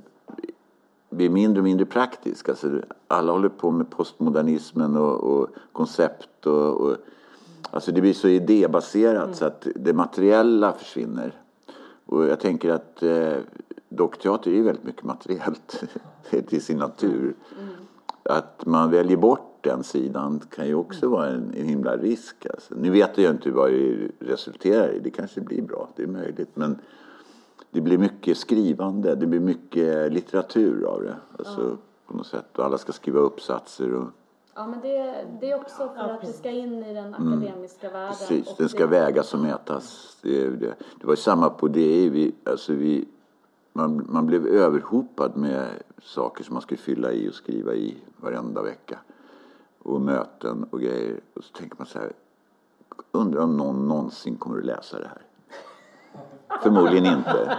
blir 1.10 1.30
mindre 1.30 1.60
och 1.60 1.64
mindre 1.64 1.86
praktisk. 1.86 2.50
Alltså, 2.50 2.82
alla 3.08 3.32
håller 3.32 3.50
på 3.50 3.72
med 3.72 3.90
postmodernismen 3.90 4.98
och, 4.98 5.24
och 5.24 5.48
koncept 5.72 6.48
och, 6.48 6.82
och 6.82 6.98
alltså 7.72 7.92
det 7.92 8.02
blir 8.02 8.14
så 8.14 8.28
idébaserat 8.28 9.36
så 9.36 9.46
att 9.46 9.68
det 9.76 9.94
materiella 9.94 10.74
försvinner. 10.74 11.34
Och 12.06 12.26
jag 12.26 12.40
tänker 12.40 12.70
att 12.70 13.04
eh, 13.04 13.38
dockteater 13.90 14.52
är 14.52 14.56
ju 14.56 14.64
väldigt 14.64 14.84
mycket 14.84 15.04
materiellt 15.04 15.84
till 16.48 16.62
sin 16.64 16.78
natur. 16.78 17.36
Att 18.24 18.66
man 18.66 18.92
väljer 18.92 19.18
bort 19.18 19.55
den 19.66 19.84
sidan 19.84 20.40
kan 20.50 20.68
ju 20.68 20.76
också 20.76 21.10
vara 21.10 21.28
en, 21.30 21.54
en 21.58 21.66
himla 21.66 21.98
risk. 21.98 22.46
Alltså. 22.54 22.76
Nu 22.76 22.90
vet 22.92 23.18
jag 23.18 23.32
inte 23.34 23.52
vad 23.52 23.72
det 23.72 24.08
resulterar 24.20 24.90
i. 24.94 25.00
Det 25.00 25.10
kanske 25.10 25.42
blir 25.42 25.62
bra, 25.62 25.90
det 25.96 26.04
är 26.04 26.08
möjligt. 26.08 26.50
Men 26.54 26.80
det 27.72 27.82
blir 27.82 27.98
mycket 27.98 28.38
skrivande, 28.38 29.16
det 29.16 29.26
blir 29.28 29.40
mycket 29.40 30.12
litteratur 30.14 30.86
av 30.86 31.02
det. 31.04 31.16
Alltså, 31.40 31.78
på 32.08 32.18
något 32.18 32.28
sätt. 32.28 32.58
Och 32.58 32.66
alla 32.66 32.78
ska 32.78 32.92
skriva 32.92 33.20
uppsatser. 33.20 33.94
Och, 33.94 34.08
Ja, 34.58 34.68
men 34.68 34.82
det, 34.82 35.26
det 35.42 35.52
är 35.52 35.56
också 35.62 35.78
för 35.78 35.94
Ja, 35.98 36.14
att 36.14 36.22
det 36.22 36.34
ska 36.34 36.50
in 36.50 36.84
i 36.84 36.94
den 36.94 37.14
akademiska 37.14 37.90
världen. 37.90 38.10
precis, 38.20 38.48
och 38.48 38.56
den 38.58 38.70
ska 38.70 38.80
det- 38.80 38.88
vägas 38.88 39.34
och 39.34 39.40
mätas. 39.40 40.18
Det, 40.22 40.42
är 40.46 40.50
det. 40.52 40.74
det 41.00 41.06
var 41.08 41.14
ju 41.14 41.18
samma 41.18 41.50
på 41.50 41.68
DI. 41.68 42.10
Vi, 42.10 42.36
alltså 42.44 42.74
vi, 42.74 43.06
man, 43.74 44.06
man 44.10 44.26
blev 44.26 44.48
överhopad 44.48 45.38
med 45.38 45.68
saker 46.04 46.44
som 46.44 46.54
man 46.54 46.62
skulle 46.62 46.78
fylla 46.78 47.12
i 47.12 47.30
och 47.30 47.34
skriva 47.34 47.74
i 47.74 47.98
varenda 48.18 48.62
vecka. 48.62 49.00
Och 49.86 50.02
möten 50.02 50.66
och 50.72 50.82
grejer. 50.82 51.20
Och 51.34 51.44
så 51.44 51.54
tänker 51.54 51.78
man 51.78 51.88
så 51.88 52.00
här, 52.00 52.12
undrar 53.12 53.42
om 53.42 53.58
någon 53.58 53.88
någonsin 53.88 54.38
kommer 54.38 54.60
att 54.60 54.66
läsa 54.66 55.00
det 55.00 55.08
här. 55.08 55.22
Förmodligen 56.64 57.06
inte. 57.06 57.58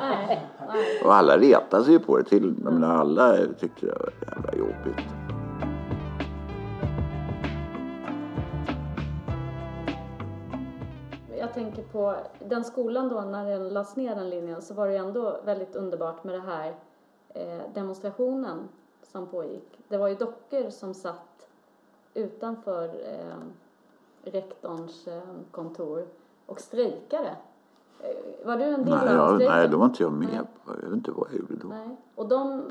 Och 1.05 1.15
alla 1.15 1.39
retade 1.39 1.85
sig 1.85 1.93
ju 1.93 1.99
på 1.99 2.19
det 2.19 2.25
till. 2.25 2.55
Jag 2.65 2.73
menar, 2.73 2.97
alla 2.97 3.37
tyckte 3.59 3.87
det 3.87 3.99
var 3.99 4.13
jävla 4.21 4.55
jobbigt. 4.55 5.05
Jag 11.39 11.55
tänker 11.55 11.83
på 11.83 12.17
den 12.39 12.65
skolan 12.65 13.09
då, 13.09 13.21
när 13.21 13.45
den 13.45 13.69
lades 13.69 13.97
ner 13.97 14.17
den 14.17 14.31
linjen 14.31 14.63
så 14.63 14.75
var 14.75 14.89
det 14.89 14.97
ändå 14.97 15.41
väldigt 15.45 15.77
underbart 15.77 16.25
med 16.25 16.35
det 16.35 16.41
här 16.41 16.75
eh, 17.29 17.73
demonstrationen 17.75 18.69
som 19.03 19.27
pågick. 19.27 19.79
Det 19.89 19.97
var 19.97 20.09
ju 20.09 20.15
dockor 20.15 20.71
som 20.71 20.95
satt 20.95 21.36
utanför 22.17 22.85
eh, 22.85 23.37
rektorns 24.33 25.07
eh, 25.07 25.21
kontor 25.51 26.07
och 26.47 26.61
strejkade. 26.61 27.37
Eh, 28.01 28.47
var 28.47 28.57
du 28.57 28.65
en 28.65 28.85
del 28.85 28.95
Nej, 29.05 29.17
av 29.19 29.35
strejken? 29.35 29.57
nej, 29.57 29.69
då 29.69 29.79
var 29.79 29.87
inte 29.87 30.03
jag 30.03 30.13
med. 30.13 30.29
Nej. 30.33 30.41
på. 30.65 30.73
Jag 30.83 30.89
vet 30.89 30.93
inte 30.97 31.11
vad 31.11 31.29
jag 31.31 31.39
gjorde 31.41 31.55
då. 31.63 31.69
Nej. 31.69 31.97
Och 32.15 32.29
de, 32.29 32.63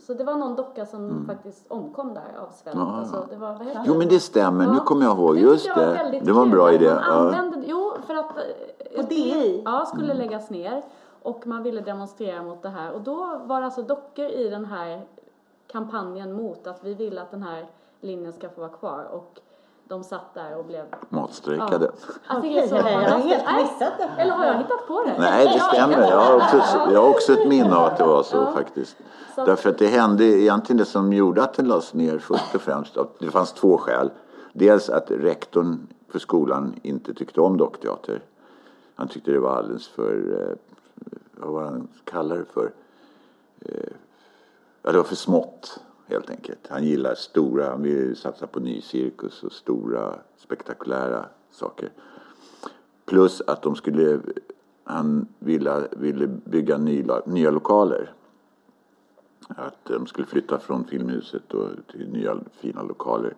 så 0.00 0.14
det 0.14 0.24
var 0.24 0.34
någon 0.34 0.56
docka 0.56 0.86
som 0.86 1.24
faktiskt 1.26 1.64
omkom 1.68 2.14
där 2.14 2.38
av 2.38 2.48
svält. 2.52 2.76
Mm. 2.76 2.88
Ja. 2.88 2.94
Alltså, 2.98 3.26
det 3.30 3.36
var, 3.36 3.48
vad 3.54 3.66
heter 3.66 3.82
Jo 3.86 3.98
men 3.98 4.08
det 4.08 4.20
stämmer, 4.20 4.66
nu 4.66 4.74
Ja. 4.76 4.84
kommer 4.84 5.04
jag 5.06 5.18
ihåg. 5.18 5.34
Det 5.34 5.40
Just 5.40 5.66
jag 5.66 5.76
var 5.76 5.86
det. 5.86 5.92
väldigt 5.92 6.24
Det 6.24 6.32
var 6.32 6.42
en 6.42 6.50
bra 6.50 6.72
idé. 6.72 6.86
Man 6.94 7.02
Ja. 7.04 7.12
använde, 7.12 7.66
jo, 7.66 7.92
för 8.06 8.14
att 8.14 8.30
eh, 8.36 8.98
Och 9.02 9.08
DI? 9.08 9.62
Ja, 9.64 9.74
Mm. 9.74 9.86
skulle 9.86 10.14
läggas 10.14 10.50
ner. 10.50 10.82
Och 11.22 11.46
man 11.46 11.62
ville 11.62 11.80
demonstrera 11.80 12.42
mot 12.42 12.62
det 12.62 12.68
här. 12.68 12.92
Och 12.92 13.00
då 13.00 13.40
var 13.44 13.60
det 13.60 13.64
alltså 13.64 13.82
dockor 13.82 14.24
i 14.24 14.48
den 14.50 14.64
här 14.64 15.06
kampanjen 15.66 16.32
mot 16.32 16.66
att 16.66 16.84
vi 16.84 16.94
ville 16.94 17.22
att 17.22 17.30
den 17.30 17.42
här 17.42 17.66
linjen 18.02 18.32
ska 18.32 18.48
få 18.48 18.60
vara 18.60 18.70
kvar. 18.70 19.04
Och 19.04 19.38
de 19.88 20.04
satt 20.04 20.34
där 20.34 20.56
och 20.58 20.64
blev... 20.64 20.84
Matstrejkade. 21.08 21.90
Jag 22.28 22.42
tycker 22.42 22.54
det 22.56 22.62
är 22.62 22.68
så 22.68 22.74
Jag 22.74 22.82
har 22.82 22.90
fantastiskt. 22.92 23.28
helt 23.28 23.44
Nej, 23.44 23.62
missat 23.62 23.92
det. 23.98 24.22
Eller 24.22 24.32
har 24.32 24.44
jag 24.46 24.54
hittat 24.58 24.86
på 24.88 25.02
det? 25.04 25.14
Nej, 25.18 25.46
det 25.54 25.60
stämmer. 25.60 26.00
Jag 26.10 26.20
har 26.20 26.36
också, 26.36 26.56
jag 26.92 27.02
har 27.02 27.08
också 27.10 27.32
ett 27.32 27.48
minne 27.48 27.76
av 27.76 27.84
att 27.84 27.98
det 27.98 28.04
var 28.04 28.22
så 28.22 28.36
Ja. 28.36 28.52
faktiskt. 28.52 28.96
Så- 29.34 29.44
Därför 29.44 29.70
att 29.70 29.78
det 29.78 29.86
hände 29.86 30.24
egentligen 30.24 30.76
det 30.78 30.84
som 30.84 31.12
gjorde 31.12 31.42
att 31.42 31.54
den 31.54 31.68
lades 31.68 31.94
ner 31.94 32.18
först 32.18 32.54
och 32.54 32.60
främst. 32.60 32.96
att 32.96 33.18
Det 33.18 33.30
fanns 33.30 33.52
två 33.52 33.78
skäl. 33.78 34.10
Dels 34.52 34.90
att 34.90 35.10
rektorn 35.10 35.86
för 36.08 36.18
skolan 36.18 36.74
inte 36.82 37.14
tyckte 37.14 37.40
om 37.40 37.56
dockteater. 37.56 38.20
Han 38.94 39.08
tyckte 39.08 39.30
det 39.30 39.38
var 39.40 39.56
alldeles 39.56 39.88
för, 39.88 40.40
eh, 40.40 40.56
vad 41.36 41.52
var 41.52 41.62
han 41.64 41.88
kallade 42.04 42.40
det 42.40 42.46
för? 42.46 42.70
Eh, 43.60 43.92
ja, 44.82 44.90
det 44.92 44.96
var 44.98 45.04
för 45.04 45.16
smått 45.16 45.80
helt 46.06 46.30
enkelt. 46.30 46.66
Han 46.68 46.84
gillar 46.84 47.14
stora, 47.14 47.70
han 47.70 47.82
vill 47.82 48.16
satsa 48.16 48.46
på 48.46 48.60
ny 48.60 48.80
cirkus 48.80 49.42
och 49.42 49.52
stora 49.52 50.18
spektakulära 50.36 51.26
saker. 51.50 51.90
Plus 53.04 53.42
att 53.46 53.62
de 53.62 53.76
skulle, 53.76 54.20
han 54.84 55.26
ville, 55.38 55.88
ville 55.90 56.26
bygga 56.26 56.78
nya, 56.78 57.22
nya 57.26 57.50
lokaler. 57.50 58.12
Att 59.48 59.84
de 59.84 60.06
skulle 60.06 60.26
flytta 60.26 60.58
från 60.58 60.84
Filmhuset 60.84 61.54
och 61.54 61.68
till 61.92 62.08
nya 62.08 62.38
fina 62.52 62.82
lokaler. 62.82 63.34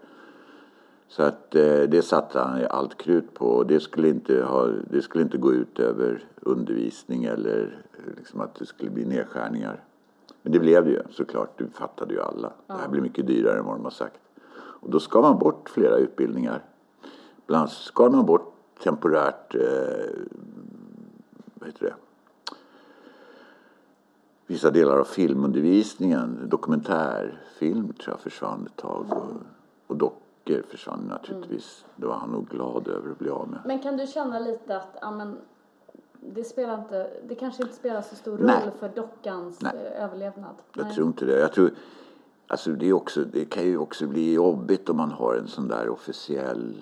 Så 1.09 1.23
att 1.23 1.55
eh, 1.55 1.83
det 1.83 2.05
satte 2.05 2.39
han 2.39 2.67
allt 2.71 2.97
krut 2.97 3.35
på 3.35 3.47
och 3.47 3.67
det 3.67 3.81
skulle 3.81 4.09
inte, 4.09 4.43
ha, 4.43 4.67
det 4.67 5.03
skulle 5.03 5.25
inte 5.25 5.39
gå 5.39 5.53
ut 5.53 5.79
över 5.79 6.25
undervisning 6.41 7.25
eller 7.25 7.83
liksom 8.17 8.41
att 8.41 8.55
det 8.55 8.67
skulle 8.67 8.91
bli 8.91 9.05
nedskärningar. 9.05 9.85
Men 10.45 10.53
det 10.53 10.61
blev 10.61 10.85
det 10.85 10.91
ju 10.91 11.03
såklart, 11.11 11.59
det 11.59 11.67
fattade 11.67 12.15
ju 12.15 12.21
alla. 12.21 12.53
Det 12.67 12.73
här 12.73 12.89
blir 12.89 13.03
mycket 13.03 13.27
dyrare 13.27 13.59
än 13.59 13.65
vad 13.65 13.75
de 13.75 13.85
har 13.85 13.91
sagt. 13.91 14.21
Och 14.55 14.91
då 14.91 15.01
skar 15.01 15.23
man 15.23 15.39
bort 15.39 15.69
flera 15.69 15.97
utbildningar. 15.97 16.63
Bland 17.47 17.61
annat 17.61 17.73
skar 17.73 18.11
man 18.11 18.27
bort 18.27 18.55
temporärt, 18.83 19.55
eh, 19.55 19.61
vad 21.55 21.69
heter 21.69 21.87
det? 21.87 21.95
Vissa 24.47 24.71
delar 24.71 24.99
av 24.99 25.05
filmundervisningen, 25.05 26.49
dokumentärfilm 26.49 27.93
tror 27.93 28.13
jag 28.13 28.21
försvann 28.21 28.67
ett 28.67 28.77
tag. 28.77 29.07
Och, 29.11 29.33
och 29.87 29.97
dockor 29.97 30.63
försvann 30.69 31.01
naturligtvis. 31.09 31.85
Det 31.97 32.07
var 32.07 32.15
han 32.15 32.31
nog 32.31 32.49
glad 32.49 32.89
över 32.89 33.11
att 33.11 33.19
bli 33.19 33.31
av 33.31 33.49
med. 33.49 33.61
Men 33.65 33.79
kan 33.79 33.97
du 33.97 34.07
känna 34.07 34.39
lite 34.39 34.77
att, 34.77 34.97
ja 35.01 35.11
men, 35.11 35.37
det 36.25 36.45
spelar 36.45 36.79
inte, 36.79 37.11
det 37.29 37.35
kanske 37.35 37.63
inte 37.63 37.75
spelar 37.75 38.03
så 38.03 38.17
stor 38.17 38.37
roll 38.37 38.47
Nej. 38.47 38.71
för 38.79 38.89
dockans 38.89 39.61
Nej. 39.61 39.73
eh, 39.77 40.05
överlevnad? 40.05 40.55
Jag 40.77 40.95
tror 40.95 41.07
inte 41.07 41.25
det. 41.25 41.39
Jag 41.39 41.53
tror, 41.53 41.71
alltså 42.47 42.71
det, 42.71 42.89
är 42.89 42.93
också, 42.93 43.25
det 43.25 43.45
kan 43.45 43.65
ju 43.65 43.79
också 43.79 44.07
bli 44.07 44.33
jobbigt 44.33 44.89
om 44.89 44.97
man 44.97 45.11
har 45.11 45.35
en 45.35 45.49
sån 45.49 45.69
där 45.69 45.89
officiell 45.89 46.77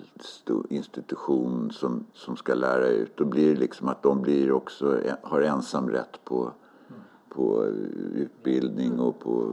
institution 0.69 1.71
som, 1.71 2.05
som 2.13 2.37
ska 2.37 2.53
lära 2.53 2.87
ut. 2.87 3.17
Då 3.17 3.25
blir 3.25 3.53
det 3.53 3.59
liksom 3.59 3.87
att 3.87 4.03
de 4.03 4.21
blir 4.21 4.51
också, 4.51 4.99
har 5.21 5.41
ensam 5.41 5.89
rätt 5.89 6.19
på, 6.23 6.51
på 7.29 7.65
utbildning 8.13 8.99
och 8.99 9.19
på 9.19 9.49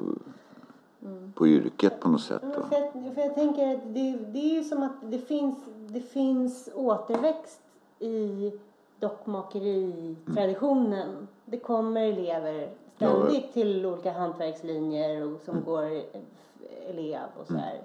på 1.34 1.46
yrket 1.46 2.00
på 2.00 2.08
något 2.08 2.20
sätt. 2.20 2.42
Ja. 2.42 2.62
För 2.68 2.76
jag, 2.76 3.14
för 3.14 3.20
jag 3.20 3.34
tänker 3.34 3.74
att 3.74 3.94
det, 3.94 4.16
det 4.32 4.38
är 4.38 4.54
ju 4.54 4.64
som 4.64 4.82
att 4.82 5.10
det 5.10 5.18
finns, 5.18 5.56
det 5.88 6.00
finns 6.00 6.68
återväxt 6.74 7.60
i 7.98 8.52
dockmakeritraditionen. 9.00 11.28
Det 11.44 11.58
kommer 11.58 12.00
elever 12.00 12.70
ständigt 12.96 13.52
till 13.52 13.86
olika 13.86 14.12
hantverkslinjer 14.12 15.22
och 15.22 15.40
som 15.40 15.64
går 15.64 15.84
eh, 15.84 16.02
elev 16.88 17.28
och 17.40 17.46
så 17.46 17.54
här. 17.54 17.80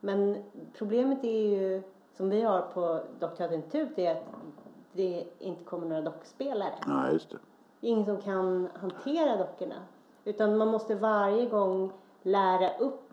Men 0.00 0.36
problemet 0.78 1.24
är 1.24 1.48
ju, 1.48 1.82
som 2.16 2.30
vi 2.30 2.42
har 2.42 2.60
på 2.60 3.00
Dockteaterinstitut, 3.18 3.98
är 3.98 4.10
att 4.10 4.24
det 4.92 5.24
inte 5.38 5.64
kommer 5.64 5.86
några 5.86 6.02
dockspelare. 6.02 6.74
Ja, 6.86 7.10
just 7.12 7.30
det. 7.30 7.38
Det 7.80 7.86
är 7.86 7.90
ingen 7.90 8.06
som 8.06 8.20
kan 8.20 8.68
hantera 8.74 9.36
dockorna. 9.36 9.82
Utan 10.24 10.56
man 10.56 10.68
måste 10.68 10.94
varje 10.94 11.46
gång 11.46 11.92
lära 12.22 12.78
upp 12.78 13.09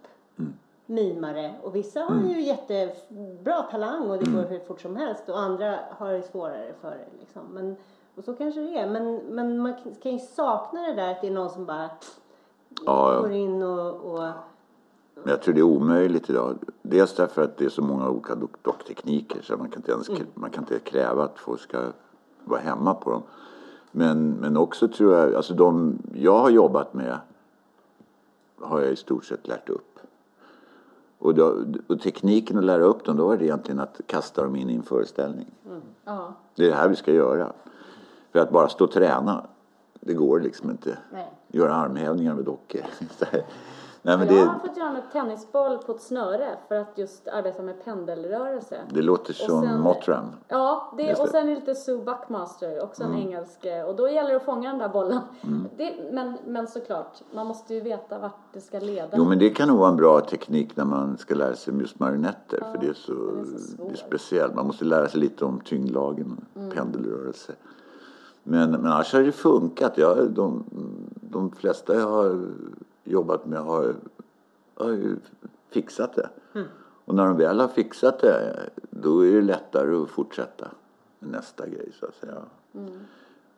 mimare. 0.88 1.56
Och 1.64 1.76
vissa 1.76 2.00
har 2.00 2.16
ju 2.30 2.42
jättebra 2.42 3.62
talang 3.72 4.10
och 4.12 4.18
det 4.18 4.32
går 4.32 4.44
hur 4.44 4.60
fort 4.60 4.82
som 4.82 4.96
helst. 4.96 5.30
Och 5.30 5.40
andra 5.40 5.80
har 5.92 6.14
det 6.14 6.22
svårare 6.22 6.74
för 6.82 6.90
det. 6.90 7.08
Liksom. 7.20 7.42
Men, 7.54 7.76
och 8.16 8.24
så 8.24 8.34
kanske 8.34 8.62
det 8.62 8.78
är. 8.80 8.90
Men, 8.90 9.16
men 9.16 9.60
man 9.60 9.74
kan 10.04 10.12
ju 10.12 10.20
sakna 10.20 10.82
det 10.82 10.94
där 10.94 11.12
att 11.12 11.22
det 11.22 11.28
är 11.28 11.32
någon 11.32 11.50
som 11.50 11.66
bara 11.66 11.90
Ja, 12.86 13.20
går 13.22 13.32
in 13.32 13.64
och, 13.64 13.96
och 13.96 14.20
Men 15.14 15.30
jag 15.30 15.42
tror 15.42 15.54
det 15.54 15.60
är 15.60 15.64
omöjligt 15.64 16.30
idag. 16.30 16.58
Dels 16.82 17.16
därför 17.16 17.42
att 17.42 17.58
det 17.58 17.66
är 17.66 17.70
så 17.70 17.82
många 17.82 18.10
olika 18.10 18.36
dock- 18.36 18.58
docktekniker 18.64 19.42
så 19.42 19.58
man 19.58 19.70
kan, 19.70 19.80
inte 19.80 19.92
ens, 19.92 20.10
man 20.34 20.50
kan 20.50 20.64
inte 20.64 20.80
kräva 20.80 21.24
att 21.24 21.40
folk 21.40 21.62
ska 21.62 21.82
vara 22.44 22.60
hemma 22.60 22.94
på 22.94 23.12
dem. 23.12 23.24
Men, 23.92 24.32
men 24.32 24.58
också 24.58 24.88
tror 24.88 25.16
jag, 25.16 25.36
alltså 25.36 25.54
de 25.54 26.00
jag 26.14 26.38
har 26.40 26.50
jobbat 26.50 26.94
med 26.94 27.18
har 28.62 28.82
jag 28.82 28.92
i 28.92 28.96
stort 28.96 29.26
sett 29.26 29.48
lärt 29.48 29.70
upp. 29.70 30.00
Och, 31.20 31.36
då, 31.36 31.64
och 31.88 32.02
tekniken 32.02 32.58
att 32.58 32.64
lära 32.64 32.84
upp 32.84 33.06
dem, 33.06 33.18
då 33.18 33.28
var 33.28 33.38
det 33.38 33.46
egentligen 33.46 33.80
att 33.80 34.02
kasta 34.06 34.44
dem 34.44 34.56
in 34.56 34.70
i 34.70 34.76
en 34.76 34.84
föreställning. 34.84 35.48
Ja. 36.06 36.34
Det 36.56 36.66
är 36.66 36.70
det 36.70 36.76
här 36.76 36.90
vi 36.90 36.96
ska 36.96 37.14
göra. 37.14 37.54
För 38.32 38.40
att 38.40 38.52
bara 38.52 38.70
stå 38.70 38.86
och 38.86 38.92
träna, 38.92 39.48
det 40.00 40.14
går 40.14 40.40
liksom 40.40 40.70
inte. 40.70 40.98
Nej. 41.14 41.32
Göra 41.48 41.76
armhävningar 41.76 42.36
med 42.36 42.46
dockor. 42.46 42.82
Nej, 44.08 44.18
men 44.18 44.28
jag 44.28 44.36
det, 44.36 44.50
har 44.50 44.60
fått 44.60 44.78
göra 44.78 44.90
en 44.90 45.02
tennisboll 45.12 45.78
på 45.78 45.92
ett 45.92 46.02
snöre 46.02 46.58
för 46.68 46.76
att 46.76 46.98
just 46.98 47.28
arbeta 47.28 47.62
med 47.62 47.84
pendelrörelse. 47.84 48.78
det 48.90 49.02
låter 49.02 49.34
som 49.34 49.62
sen- 49.62 49.82
Mottram. 49.82 50.26
Ja, 50.48 50.94
det, 50.98 51.04
Just 51.04 51.22
och 51.22 51.28
det. 51.28 51.32
sen 51.32 51.54
lite 51.54 51.76
Sue 51.76 51.98
Buckmaster, 51.98 52.84
också 52.84 53.04
en 53.04 53.14
engelsk. 53.16 53.66
Och 53.88 53.96
då 53.96 54.10
gäller 54.10 54.30
det 54.30 54.36
att 54.36 54.46
fånga 54.46 54.70
den 54.70 54.80
där 54.80 54.90
bollen. 54.90 55.20
Det, 55.78 55.94
men, 56.12 56.38
men 56.46 56.68
såklart, 56.68 57.22
man 57.34 57.48
måste 57.48 57.74
ju 57.74 57.82
veta 57.82 58.20
vart 58.20 58.40
det 58.54 58.62
ska 58.62 58.80
leda. 58.80 59.10
Jo 59.14 59.26
men 59.26 59.40
det 59.40 59.50
kan 59.50 59.68
nog 59.68 59.78
vara 59.78 59.90
en 59.90 59.98
bra 59.98 60.22
teknik 60.22 60.76
när 60.76 60.86
man 60.86 61.18
ska 61.18 61.36
lära 61.36 61.56
sig 61.56 61.74
just 61.80 62.00
marionetter. 62.00 62.60
för 62.72 62.78
det 62.82 62.88
är 62.88 62.94
så, 62.94 63.14
den 63.14 63.56
är 63.56 63.60
så 63.60 63.84
det 63.84 63.92
är 63.92 63.96
speciellt. 63.96 64.56
Man 64.56 64.68
måste 64.68 64.86
lära 64.86 65.08
sig 65.08 65.20
lite 65.20 65.46
om 65.46 65.60
tyngdlagen 65.60 66.46
och 66.54 66.74
pendelrörelse. 66.76 67.54
Men, 68.44 68.72
men 68.72 68.86
annars 68.86 69.14
har 69.14 69.22
det 69.22 69.32
funkat. 69.32 69.98
Jag, 69.98 70.32
de, 70.32 70.64
de 71.22 71.52
flesta 71.52 71.96
jag 71.96 72.08
har 72.08 72.48
jobbat 73.08 73.46
med 73.46 73.60
har, 73.60 73.96
har 74.76 74.90
ju 74.90 75.18
fixat 75.70 76.16
det. 76.16 76.30
Och 77.06 77.16
när 77.16 77.28
de 77.28 77.38
väl 77.38 77.60
har 77.60 77.68
fixat 77.68 78.20
det 78.20 78.70
då 78.90 79.26
är 79.26 79.32
det 79.32 79.42
lättare 79.42 79.96
att 79.96 80.10
fortsätta 80.10 80.68
med 81.20 81.32
nästa 81.32 81.68
grej 81.68 81.92
så 82.00 82.06
att 82.06 82.16
säga. 82.16 82.44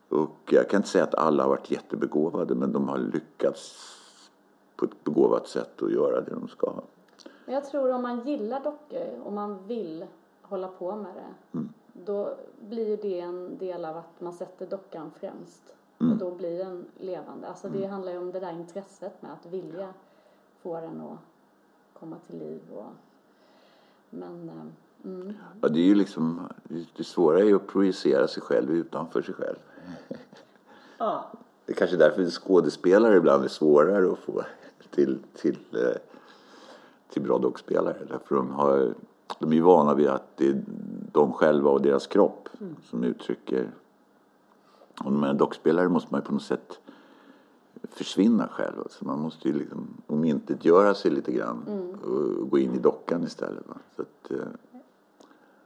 Och 0.10 0.38
jag 0.50 0.70
kan 0.70 0.78
inte 0.78 0.90
säga 0.90 1.04
att 1.04 1.16
alla 1.16 1.44
har 1.44 1.50
varit 1.50 1.72
jättebegåvade 1.72 2.56
men 2.56 2.72
de 2.72 2.88
har 2.88 2.98
lyckats 2.98 3.96
på 4.76 4.86
ett 4.86 5.04
begåvat 5.04 5.48
sätt 5.48 5.82
att 5.82 5.92
göra 5.92 6.22
det 6.22 6.32
de 6.32 6.48
ska. 6.48 6.74
Men 7.46 7.56
jag 7.56 7.66
tror 7.66 7.92
om 7.92 8.02
man 8.02 8.28
gillar 8.28 8.64
dockor 8.64 9.20
och 9.24 9.34
man 9.34 9.68
vill 9.68 10.06
hålla 10.42 10.68
på 10.68 10.96
med 10.96 11.16
det. 11.16 11.58
Mm. 11.58 11.70
Då 11.94 12.34
blir 12.70 12.98
det 12.98 13.20
en 13.20 13.58
del 13.58 13.86
av 13.86 13.98
att 13.98 14.22
man 14.22 14.34
sätter 14.34 14.68
dockan 14.68 15.12
främst. 15.20 15.74
Mm. 16.02 16.14
Och 16.14 16.18
då 16.18 16.32
blir 16.32 16.58
den 16.58 16.86
levande. 16.98 17.48
Alltså 17.48 17.70
det 17.70 17.86
handlar 17.86 18.12
ju 18.12 18.18
om 18.18 18.32
det 18.32 18.40
där 18.40 18.52
intresset 18.52 19.22
med 19.22 19.32
att 19.34 19.46
vilja 19.46 19.94
få 20.62 20.82
den 20.82 21.02
att 21.02 21.20
komma 22.00 22.16
till 22.28 22.40
liv. 22.40 22.62
Och... 22.74 22.92
Men, 24.10 24.50
eh, 24.50 25.06
mm. 25.12 25.34
Ja, 25.62 25.68
det 25.68 25.80
är 25.80 25.86
ju 25.86 25.96
liksom, 25.96 26.48
det 26.98 27.04
svåra 27.04 27.40
är 27.40 27.44
ju 27.44 27.56
att 27.56 27.68
projicera 27.68 28.28
sig 28.28 28.44
själv 28.44 28.72
utanför 28.72 29.22
sig 29.22 29.34
själv. 29.34 29.58
ja, 30.98 31.32
Det 31.66 31.72
är 31.72 31.76
kanske 31.76 31.98
därför 31.98 32.26
skådespelare 32.26 33.18
ibland 33.18 33.44
är 33.44 33.48
svårare 33.48 34.12
att 34.12 34.20
få 34.20 34.44
till, 34.90 35.20
till, 35.36 35.58
eh, 35.74 36.02
till 37.10 37.22
bra 37.22 37.38
dockspelare. 37.38 37.98
Därför 38.10 38.36
de, 38.36 38.52
har, 38.52 38.94
de 39.40 39.52
är 39.52 39.56
ju 39.56 39.62
vana 39.62 39.94
vid 39.94 40.08
att 40.08 40.38
det 40.38 40.48
är 40.48 40.62
de 41.12 41.34
själva 41.34 41.70
och 41.70 41.82
deras 41.82 42.08
kropp 42.08 42.50
som 42.84 43.04
uttrycker. 43.04 43.72
Och 45.04 45.12
med 45.12 45.30
en 45.30 45.38
dockspelare 45.38 45.90
måste 45.90 46.08
man 46.12 46.22
ju 46.22 46.26
på 46.26 46.34
något 46.34 46.44
sätt 46.44 46.80
försvinna 47.90 48.48
själv. 48.48 48.84
Så 48.90 49.06
man 49.06 49.20
måste 49.20 49.48
ju 49.48 49.54
liksom 49.54 49.88
omintetgöra 50.08 50.94
sig 50.94 51.12
lite 51.12 51.32
grann 51.32 51.64
och 52.04 52.50
gå 52.50 52.58
in 52.58 52.76
i 52.76 52.80
dockan 52.80 53.24
istället. 53.24 53.68
Va? 53.68 53.76
Så 53.96 54.02
att, 54.02 54.32
eh, 54.32 54.38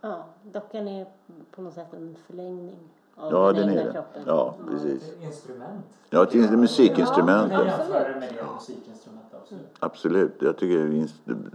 ja, 0.02 0.26
dockan 0.52 0.88
är 0.88 1.08
på 1.52 1.62
något 1.62 1.74
sätt 1.74 1.94
en 1.94 2.16
förlängning 2.28 2.76
av 3.16 3.32
ja, 3.32 3.54
den, 3.54 3.56
den 3.56 3.70
egna 3.70 3.82
är 3.82 3.94
kroppen. 3.94 4.24
Ja, 4.26 4.56
precis. 4.70 5.10
Ett 5.10 5.24
instrument. 5.24 5.86
Ja, 6.10 6.24
ett 6.24 6.60
musikinstrument. 6.60 7.52
Jag 7.52 7.60
kan 7.62 7.68
Ja. 7.68 7.78
jämföra 7.78 8.14
det 8.14 8.20
med 8.20 8.34
det 8.34 8.46
musikinstrument 8.54 9.26
absolut. 9.42 9.68
Absolut, 9.80 10.34
jag 10.42 10.58
tycker 10.58 11.08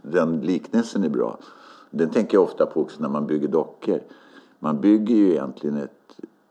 den 0.03 0.41
liknelsen 0.41 1.05
är 1.05 1.09
bra. 1.09 1.39
Den 1.91 2.11
tänker 2.11 2.37
jag 2.37 2.45
ofta 2.45 2.67
på 2.67 2.81
också 2.81 3.03
när 3.03 3.09
man 3.09 3.27
bygger 3.27 3.49
dockor. 3.49 4.01
Man 4.59 4.81
bygger 4.81 5.15
ju 5.15 5.31
egentligen 5.31 5.77
ett 5.77 5.98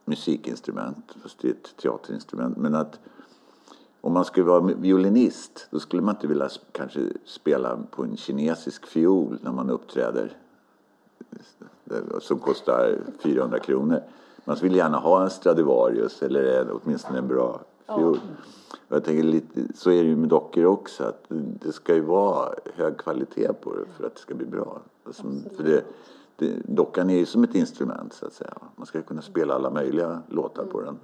musikinstrument, 0.08 1.15
fast 1.22 1.39
det 1.39 1.48
är 1.48 1.52
ett 1.52 1.78
teaterinstrument. 1.78 2.58
Men 2.58 2.76
att 2.76 3.00
om 4.02 4.13
man 4.13 4.26
skulle 4.26 4.46
vara 4.46 4.62
violinist, 4.62 5.67
då 5.72 5.80
skulle 5.80 6.02
man 6.02 6.15
inte 6.15 6.28
vilja 6.28 6.50
kanske 6.72 7.00
spela 7.26 7.80
på 7.91 8.04
en 8.04 8.17
kinesisk 8.17 8.88
fiol 8.88 9.38
när 9.41 9.52
man 9.52 9.70
uppträder. 9.70 10.38
Som 12.20 12.39
kostar 12.39 12.98
400 13.20 13.60
kronor. 13.60 14.02
Man 14.46 14.58
vill 14.62 14.76
gärna 14.76 14.98
ha 14.98 15.24
en 15.24 15.30
Stradivarius 15.30 16.22
eller 16.22 16.67
åtminstone 16.72 17.17
en 17.17 17.28
bra 17.28 17.62
fiol. 17.88 18.20
Och 18.88 18.96
jag 18.96 19.04
tänker 19.04 19.24
lite, 19.24 19.62
så 19.76 19.91
är 19.91 20.04
det 20.04 20.10
ju 20.10 20.15
med 20.15 20.30
dockor 20.30 20.65
också. 20.65 21.04
Att 21.04 21.26
det 21.30 21.72
ska 21.72 21.96
ju 21.96 22.02
vara 22.02 22.54
hög 22.76 22.98
kvalitet 22.98 23.54
på 23.62 23.76
det 23.76 23.86
för 23.98 24.08
att 24.08 24.15
det 24.15 24.22
ska 24.22 24.36
bli 24.36 24.46
bra. 24.46 24.82
Alltså, 25.04 25.24
för 25.58 25.63
det, 25.63 25.84
det, 26.38 26.62
dockan 26.65 27.10
är 27.10 27.17
ju 27.17 27.26
som 27.26 27.43
ett 27.43 27.56
instrument 27.56 28.13
så 28.13 28.26
att 28.26 28.34
säga. 28.34 28.54
Man 28.76 28.86
ska 28.86 29.02
kunna 29.02 29.21
spela 29.21 29.54
alla 29.54 29.69
möjliga 29.69 30.21
låtar 30.30 30.65
på 30.65 30.82
den. 30.82 31.00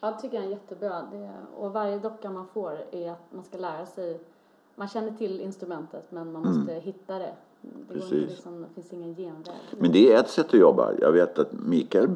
Ja, 0.00 0.10
det 0.10 0.20
tycker 0.20 0.36
jag 0.36 0.46
är 0.46 0.50
jättebra. 0.50 1.02
Det, 1.12 1.30
och 1.56 1.72
varje 1.72 1.98
docka 1.98 2.30
man 2.30 2.46
får 2.46 2.78
är 2.90 3.10
att 3.10 3.32
man 3.34 3.44
ska 3.44 3.58
lära 3.58 3.86
sig. 3.86 4.20
Man 4.74 4.88
känner 4.88 5.10
till 5.10 5.40
instrumentet 5.40 6.04
men 6.10 6.32
man 6.32 6.42
måste 6.42 6.72
hitta 6.72 7.18
det. 7.18 7.32
Det, 7.60 7.94
Precis. 7.94 8.30
liksom, 8.30 8.60
det 8.60 8.74
finns 8.74 8.92
ingen 8.92 9.14
genväg. 9.14 9.54
Men 9.78 9.92
det 9.92 10.12
är 10.12 10.20
ett 10.20 10.30
sätt 10.30 10.46
att 10.46 10.60
jobba. 10.60 10.92
Jag 11.00 11.12
vet 11.12 11.38
att 11.38 11.52
Mikael, 11.52 12.08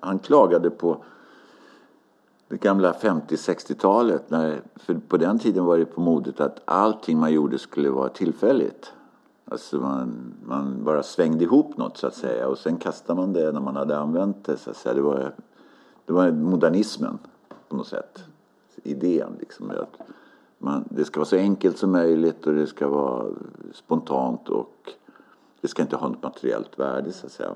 han 0.00 0.18
klagade 0.18 0.70
på 0.70 1.04
det 2.48 2.60
gamla 2.60 2.92
50-60-talet. 2.92 4.30
När, 4.30 4.60
för 4.74 4.94
på 4.94 5.16
den 5.16 5.38
tiden 5.38 5.64
var 5.64 5.78
det 5.78 5.84
på 5.84 6.00
modet 6.00 6.40
att 6.40 6.60
allting 6.64 7.18
man 7.18 7.32
gjorde 7.32 7.58
skulle 7.58 7.90
vara 7.90 8.08
tillfälligt. 8.08 8.92
Alltså 9.52 9.80
man, 9.80 10.34
man 10.44 10.84
bara 10.84 11.02
svängde 11.02 11.44
ihop 11.44 11.76
något 11.76 11.96
så 11.96 12.06
att 12.06 12.14
säga 12.14 12.48
och 12.48 12.58
sen 12.58 12.76
kastade 12.76 13.20
man 13.20 13.32
det 13.32 13.52
när 13.52 13.60
man 13.60 13.76
hade 13.76 13.98
använt 13.98 14.44
det. 14.44 14.56
Så 14.56 14.70
att 14.70 14.76
säga. 14.76 14.94
Det, 14.94 15.00
var, 15.00 15.34
det 16.06 16.12
var 16.12 16.30
modernismen 16.30 17.18
på 17.68 17.76
något 17.76 17.86
sätt. 17.86 18.24
Idén 18.82 19.36
liksom. 19.40 19.70
Att 19.70 20.06
man, 20.58 20.84
det 20.90 21.04
ska 21.04 21.20
vara 21.20 21.28
så 21.28 21.36
enkelt 21.36 21.78
som 21.78 21.92
möjligt 21.92 22.46
och 22.46 22.54
det 22.54 22.66
ska 22.66 22.88
vara 22.88 23.26
spontant 23.74 24.48
och 24.48 24.92
det 25.60 25.68
ska 25.68 25.82
inte 25.82 25.96
ha 25.96 26.08
något 26.08 26.22
materiellt 26.22 26.78
värde 26.78 27.12
så 27.12 27.26
att 27.26 27.32
säga. 27.32 27.50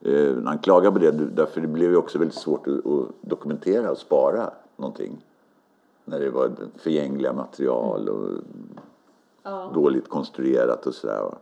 Eh, 0.00 0.36
han 0.44 0.58
klagar 0.58 0.90
på 0.90 0.98
det 0.98 1.10
därför 1.10 1.60
det 1.60 1.68
blev 1.68 1.90
ju 1.90 1.96
också 1.96 2.18
väldigt 2.18 2.38
svårt 2.38 2.66
att, 2.66 2.86
att 2.86 3.08
dokumentera 3.20 3.90
och 3.90 3.98
spara 3.98 4.50
någonting. 4.76 5.24
När 6.04 6.20
det 6.20 6.30
var 6.30 6.50
förgängliga 6.76 7.32
material 7.32 8.08
och 8.08 8.30
Ja. 9.48 9.70
dåligt 9.74 10.08
konstruerat 10.08 10.86
och 10.86 10.94
sådär. 10.94 11.34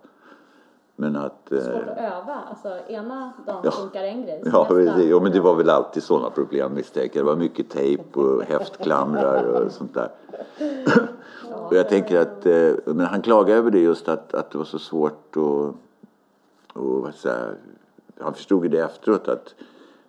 Men 0.97 1.17
att... 1.17 1.53
eh, 1.53 1.59
Svårt 1.61 1.75
att 1.89 1.99
öva. 1.99 2.39
Alltså 2.51 2.69
ena 2.89 3.33
dagen 3.47 3.61
Ja. 3.65 3.71
funkar 3.71 4.03
en 4.05 4.23
grej. 4.23 4.43
Ja, 4.53 4.65
precis. 4.69 5.05
jo, 5.11 5.21
men 5.21 5.33
det 5.33 5.41
var 5.41 5.55
väl 5.55 5.71
alltid 5.71 6.03
sådana 6.03 6.31
problem 6.31 6.75
misstänker. 6.75 7.21
Det 7.21 7.25
var 7.27 7.37
mycket 7.37 7.71
tejp 7.71 8.21
och 8.21 8.43
häftklamrar 8.43 9.45
och 9.45 9.73
sånt 9.79 9.95
där. 9.95 10.09
Och 11.69 11.77
jag 11.77 11.89
tänker 11.89 12.21
att, 12.21 12.47
eh, 12.47 12.73
men 12.95 13.07
han 13.07 13.23
klagade 13.23 13.59
över 13.59 13.71
det 13.71 13.79
just 13.81 14.09
att, 14.09 14.35
att 14.35 14.51
det 14.51 14.59
var 14.59 14.65
så 14.65 14.79
svårt 14.79 15.37
att, 15.37 15.37
och 16.77 17.03
vad 17.03 17.15
säga, 17.15 17.47
han 18.21 18.35
förstod 18.35 18.63
ju 18.65 18.69
det 18.71 18.79
efteråt 18.79 19.29
att 19.29 19.55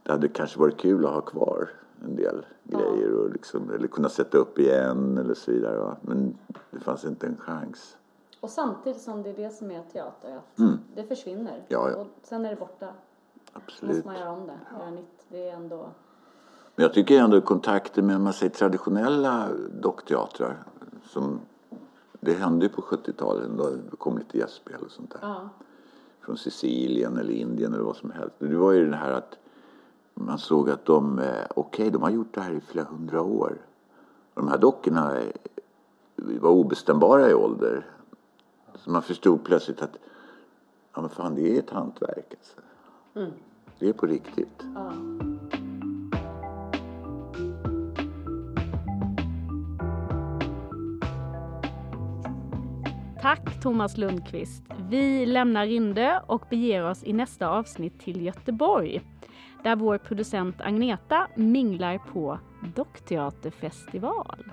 det 0.04 0.12
hade 0.12 0.28
kanske 0.28 0.60
varit 0.60 0.78
kul 0.78 1.06
att 1.06 1.12
ha 1.12 1.22
kvar 1.22 1.70
en 2.04 2.16
del 2.16 2.46
grejer 2.64 3.14
och 3.14 3.30
liksom, 3.30 3.70
eller 3.70 3.88
kunna 3.88 4.10
sätta 4.10 4.38
upp 4.38 4.60
igen 4.60 5.18
eller 5.18 5.34
så 5.34 5.52
vidare. 5.52 5.78
Va? 5.78 5.98
Men 6.02 6.38
det 6.72 6.80
fanns 6.80 7.06
inte 7.06 7.28
en 7.28 7.38
chans. 7.38 7.98
Och 8.40 8.50
samtidigt 8.50 9.02
som 9.02 9.24
det 9.24 9.30
är 9.30 9.34
det 9.34 9.50
som 9.50 9.72
är 9.72 9.84
teater, 9.94 10.38
att 10.38 10.60
Mm. 10.60 10.78
det 10.96 11.04
försvinner. 11.04 11.64
Ja, 11.68 11.90
ja. 11.90 11.96
Och 11.96 12.08
sen 12.24 12.46
är 12.46 12.50
det 12.50 12.56
borta. 12.56 12.88
Absolut. 13.54 13.96
måste 13.96 14.08
man 14.08 14.20
göra 14.20 14.32
om 14.32 14.48
det, 14.48 14.60
göra 14.80 14.90
nytt. 14.90 15.26
Det 15.30 15.50
är 15.50 15.56
ändå... 15.56 15.90
Men 16.76 16.84
jag 16.84 16.94
tycker 16.94 17.20
ändå 17.20 17.42
kontakter 17.42 18.02
med 18.02 18.22
man 18.22 18.34
säger, 18.34 18.54
traditionella 18.54 19.50
dockteatrar 19.82 20.64
som 21.04 21.40
det 22.20 22.34
hände 22.34 22.66
ju 22.66 22.70
på 22.72 22.82
70-talet 22.82 23.50
då 23.58 23.70
det 23.92 23.98
kom 23.98 24.18
lite 24.18 24.38
gästspel 24.38 24.82
och 24.86 24.92
sånt 24.92 25.12
där. 25.12 25.20
Ja. 25.22 25.50
Från 26.22 26.38
Sicilien 26.38 27.18
eller 27.18 27.34
Indien 27.34 27.74
eller 27.74 27.84
vad 27.84 27.96
som 27.96 28.12
helst. 28.12 28.36
Det 28.40 28.56
var 28.56 28.72
ju 28.72 28.90
det 28.90 28.96
här 28.96 29.12
att 29.12 29.38
man 30.16 30.38
såg 30.38 30.70
att 30.70 30.86
de, 30.86 31.20
eh, 31.20 31.46
okej 31.56 31.92
de 31.92 32.02
har 32.02 32.10
gjort 32.10 32.34
det 32.34 32.42
här 32.42 32.52
i 32.52 32.62
flera 32.62 32.86
hundra 32.86 33.22
år. 33.22 33.58
Och 34.34 34.42
de 34.42 34.48
här 34.48 34.58
dockorna 34.58 35.18
eh, 35.20 35.32
var 36.16 36.50
obestämbara 36.50 37.30
i 37.30 37.34
ålder. 37.34 37.86
Så 38.76 38.92
man 38.92 39.02
förstod 39.02 39.44
plötsligt 39.44 39.82
att 39.82 39.98
ja 40.96 41.02
men 41.02 41.10
fan 41.10 41.36
det 41.36 41.56
är 41.56 41.60
ett 41.60 41.70
hantverk 41.70 42.34
alltså. 42.34 42.62
Det 43.80 43.90
är 43.90 43.94
på 43.94 44.06
riktigt. 44.06 44.64
ja. 44.76 44.92
Tack 53.22 53.62
Thomas 53.62 53.98
Lundqvist. 53.98 54.64
Vi 54.90 55.26
lämnar 55.26 55.66
Rindö 55.66 56.20
och 56.28 56.44
beger 56.50 56.90
oss 56.90 57.04
i 57.04 57.14
nästa 57.14 57.50
avsnitt 57.50 58.00
till 58.00 58.22
Göteborg 58.22 59.02
där 59.66 59.76
vår 59.76 59.98
producent 59.98 60.62
Agneta 60.62 61.28
minglar 61.36 61.98
på 61.98 62.40
Dockteaterfestival. 62.76 64.52